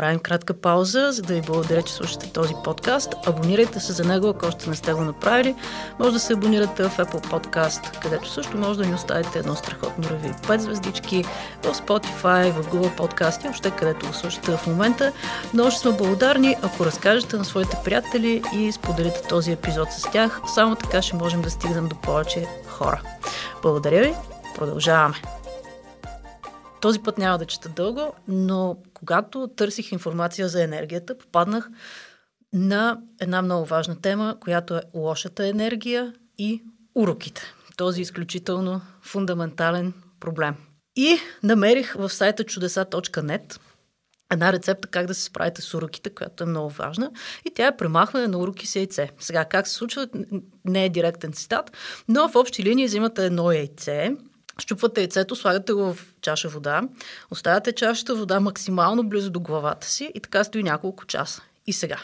Правим 0.00 0.18
кратка 0.18 0.54
пауза, 0.54 1.12
за 1.12 1.22
да 1.22 1.34
ви 1.34 1.40
благодаря, 1.40 1.82
че 1.82 1.92
слушате 1.92 2.32
този 2.32 2.54
подкаст. 2.64 3.14
Абонирайте 3.26 3.80
се 3.80 3.92
за 3.92 4.04
него, 4.04 4.28
ако 4.28 4.46
още 4.46 4.70
не 4.70 4.76
сте 4.76 4.92
го 4.92 5.00
направили. 5.00 5.54
Може 5.98 6.12
да 6.12 6.18
се 6.18 6.32
абонирате 6.32 6.82
в 6.82 6.96
Apple 6.96 7.26
Podcast, 7.26 7.98
където 8.02 8.28
също 8.28 8.56
може 8.56 8.78
да 8.78 8.86
ни 8.86 8.94
оставите 8.94 9.38
едно 9.38 9.54
страхотно 9.56 10.10
реви. 10.10 10.28
5 10.28 10.56
звездички, 10.56 11.24
в 11.62 11.74
Spotify, 11.74 12.52
в 12.52 12.72
Google 12.72 12.98
Podcast 12.98 13.40
и 13.40 13.42
въобще 13.42 13.70
където 13.70 14.06
го 14.06 14.12
слушате 14.12 14.56
в 14.56 14.66
момента. 14.66 15.12
Много 15.54 15.70
ще 15.70 15.80
сме 15.80 15.92
благодарни, 15.92 16.56
ако 16.62 16.84
разкажете 16.84 17.36
на 17.36 17.44
своите 17.44 17.76
приятели 17.84 18.42
и 18.54 18.72
споделите 18.72 19.22
този 19.28 19.52
епизод 19.52 19.92
с 19.92 20.10
тях. 20.10 20.40
Само 20.54 20.76
така 20.76 21.02
ще 21.02 21.16
можем 21.16 21.42
да 21.42 21.50
стигнем 21.50 21.88
до 21.88 21.96
повече 21.96 22.46
хора. 22.68 23.00
Благодаря 23.62 24.02
ви, 24.02 24.14
продължаваме. 24.56 25.39
Този 26.80 26.98
път 26.98 27.18
няма 27.18 27.38
да 27.38 27.46
чета 27.46 27.68
дълго, 27.68 28.14
но 28.28 28.76
когато 28.94 29.48
търсих 29.56 29.92
информация 29.92 30.48
за 30.48 30.62
енергията, 30.62 31.18
попаднах 31.18 31.70
на 32.52 33.00
една 33.20 33.42
много 33.42 33.64
важна 33.66 34.00
тема, 34.00 34.36
която 34.40 34.76
е 34.76 34.82
лошата 34.94 35.46
енергия 35.46 36.14
и 36.38 36.62
уроките. 36.94 37.42
Този 37.76 38.02
изключително 38.02 38.80
фундаментален 39.02 39.92
проблем. 40.20 40.54
И 40.96 41.16
намерих 41.42 41.94
в 41.94 42.08
сайта 42.08 42.44
чудеса.net 42.44 43.60
една 44.32 44.52
рецепта 44.52 44.88
как 44.88 45.06
да 45.06 45.14
се 45.14 45.22
справите 45.22 45.62
с 45.62 45.74
уроките, 45.74 46.10
която 46.10 46.44
е 46.44 46.46
много 46.46 46.70
важна. 46.70 47.10
И 47.44 47.50
тя 47.54 47.66
е 47.66 47.76
премахване 47.76 48.26
на 48.26 48.38
уроки 48.38 48.66
с 48.66 48.76
яйце. 48.76 49.10
Сега, 49.18 49.44
как 49.44 49.68
се 49.68 49.74
случва, 49.74 50.08
не 50.64 50.84
е 50.84 50.88
директен 50.88 51.32
цитат, 51.32 51.72
но 52.08 52.28
в 52.28 52.36
общи 52.36 52.64
линии 52.64 52.86
взимате 52.86 53.26
едно 53.26 53.52
яйце, 53.52 54.16
Щупвате 54.58 55.00
яйцето, 55.00 55.36
слагате 55.36 55.72
го 55.72 55.94
в 55.94 56.14
чаша 56.20 56.48
вода, 56.48 56.82
оставяте 57.30 57.72
чашата 57.72 58.14
вода 58.14 58.40
максимално 58.40 59.08
близо 59.08 59.30
до 59.30 59.40
главата 59.40 59.86
си 59.86 60.12
и 60.14 60.20
така 60.20 60.44
стои 60.44 60.62
няколко 60.62 61.06
часа. 61.06 61.42
И 61.66 61.72
сега. 61.72 61.98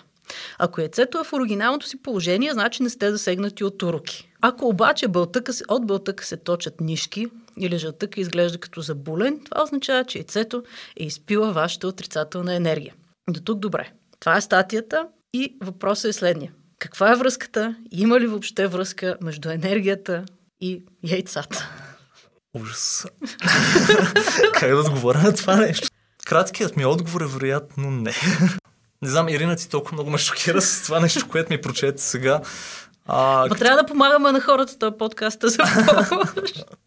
Ако 0.59 0.81
яйцето 0.81 1.19
е 1.21 1.25
в 1.25 1.33
оригиналното 1.33 1.87
си 1.87 2.03
положение, 2.03 2.53
значи 2.53 2.83
не 2.83 2.91
сте 2.91 3.11
засегнати 3.11 3.65
от 3.65 3.83
уроки. 3.83 4.29
Ако 4.41 4.69
обаче 4.69 5.09
бълтъка 5.09 5.53
се, 5.53 5.65
от 5.69 5.87
бълтъка 5.87 6.25
се 6.25 6.37
точат 6.37 6.81
нишки 6.81 7.27
или 7.61 7.79
жълтъка 7.79 8.21
изглежда 8.21 8.59
като 8.59 8.81
забулен, 8.81 9.41
това 9.45 9.63
означава, 9.63 10.05
че 10.05 10.19
яйцето 10.19 10.63
е 10.97 11.05
изпила 11.05 11.53
вашата 11.53 11.89
отрицателна 11.89 12.55
енергия. 12.55 12.95
До 13.31 13.41
тук 13.41 13.59
добре. 13.59 13.93
Това 14.21 14.37
е 14.37 14.41
статията 14.41 15.07
и 15.35 15.57
въпросът 15.63 16.09
е 16.09 16.13
следния. 16.13 16.53
Каква 16.79 17.13
е 17.13 17.17
връзката? 17.17 17.77
Има 17.91 18.21
ли 18.21 18.27
въобще 18.27 18.67
връзка 18.67 19.17
между 19.23 19.51
енергията 19.51 20.25
и 20.61 20.83
яйцата? 21.03 21.71
Ужас. 22.61 23.07
как 24.55 24.71
да 24.71 24.77
отговоря 24.77 25.19
на 25.19 25.35
това 25.35 25.57
нещо? 25.57 25.88
Краткият 26.27 26.77
ми 26.77 26.85
отговор 26.87 27.21
е 27.21 27.27
вероятно 27.27 27.90
не. 27.90 28.14
не 29.03 29.09
знам, 29.09 29.29
Ирина 29.29 29.57
ти 29.57 29.69
толкова 29.69 29.95
много 29.95 30.11
ме 30.11 30.19
шокира 30.19 30.62
с 30.62 30.83
това 30.83 31.01
нещо, 31.01 31.29
което 31.29 31.53
ми 31.53 31.61
прочете 31.61 32.03
сега. 32.03 32.40
А, 33.09 33.47
Ма 33.49 33.57
трябва 33.57 33.83
да 33.83 33.87
помагаме 33.87 34.33
на 34.33 34.40
хората 34.40 34.79
този 34.79 34.97
подкаст 34.99 35.38
за 35.42 35.59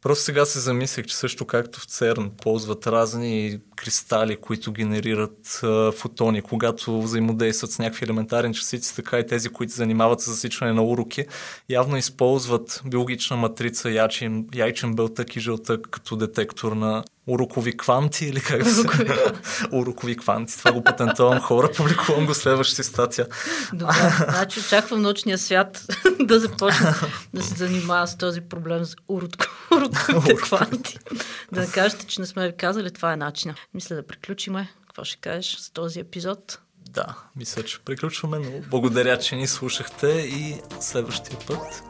Просто 0.01 0.23
сега 0.23 0.45
се 0.45 0.59
замислих, 0.59 1.05
че 1.05 1.15
също 1.15 1.45
както 1.45 1.79
в 1.79 1.85
ЦЕРН 1.85 2.31
ползват 2.41 2.87
разни 2.87 3.59
кристали, 3.75 4.35
които 4.35 4.71
генерират 4.71 5.59
а, 5.63 5.91
фотони, 5.91 6.41
когато 6.41 7.01
взаимодействат 7.01 7.71
с 7.71 7.79
някакви 7.79 8.05
елементарни 8.05 8.53
частици, 8.53 8.95
така 8.95 9.19
и 9.19 9.27
тези, 9.27 9.49
които 9.49 9.73
занимават 9.73 10.21
с 10.21 10.25
засичане 10.25 10.73
на 10.73 10.83
уроки, 10.83 11.25
явно 11.69 11.97
използват 11.97 12.81
биологична 12.85 13.37
матрица, 13.37 13.91
яйчен, 13.91 14.47
яйчен 14.55 14.95
белтък 14.95 15.35
и 15.35 15.39
жълтък 15.39 15.87
като 15.91 16.15
детектор 16.15 16.71
на 16.71 17.03
урокови 17.27 17.77
кванти 17.77 18.25
или 18.25 18.41
как 18.41 18.63
да 18.63 18.69
се... 18.69 18.87
урокови 19.71 20.17
кванти. 20.17 20.57
Това 20.57 20.71
го 20.71 20.83
патентовам 20.83 21.39
хора, 21.39 21.69
публикувам 21.77 22.25
го 22.25 22.33
следващата 22.33 22.83
статия. 22.83 23.27
Добре, 23.73 23.93
значи 24.29 24.59
очаквам 24.59 25.01
научния 25.01 25.37
свят 25.37 25.85
да 26.19 26.39
започне 26.39 26.93
да 27.33 27.43
се 27.43 27.55
занимава 27.55 28.07
с 28.07 28.17
този 28.17 28.41
проблем 28.41 28.85
с 28.85 28.95
уроковите 29.07 30.35
кванти. 30.35 30.97
Да 31.51 31.71
кажете, 31.71 32.05
че 32.07 32.21
не 32.21 32.27
сме 32.27 32.47
ви 32.47 32.57
казали, 32.57 32.91
това 32.91 33.13
е 33.13 33.17
начина. 33.17 33.55
Мисля 33.73 33.95
да 33.95 34.07
приключиме. 34.07 34.73
Какво 34.87 35.03
ще 35.03 35.17
кажеш 35.17 35.57
с 35.59 35.71
този 35.71 35.99
епизод? 35.99 36.59
Да, 36.89 37.15
мисля, 37.35 37.63
че 37.63 37.79
приключваме, 37.79 38.39
но 38.39 38.51
благодаря, 38.69 39.19
че 39.19 39.35
ни 39.35 39.47
слушахте 39.47 40.07
и 40.07 40.55
следващия 40.79 41.37
път. 41.47 41.83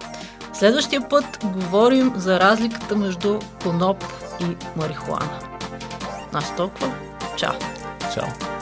Следващия 0.53 1.09
път 1.09 1.25
говорим 1.43 2.13
за 2.15 2.39
разликата 2.39 2.95
между 2.95 3.39
коноп 3.63 4.03
и 4.39 4.57
марихуана. 4.75 5.39
Нас 6.31 6.51
толкова. 6.57 6.91
Чао! 7.37 7.55
Чао! 8.13 8.58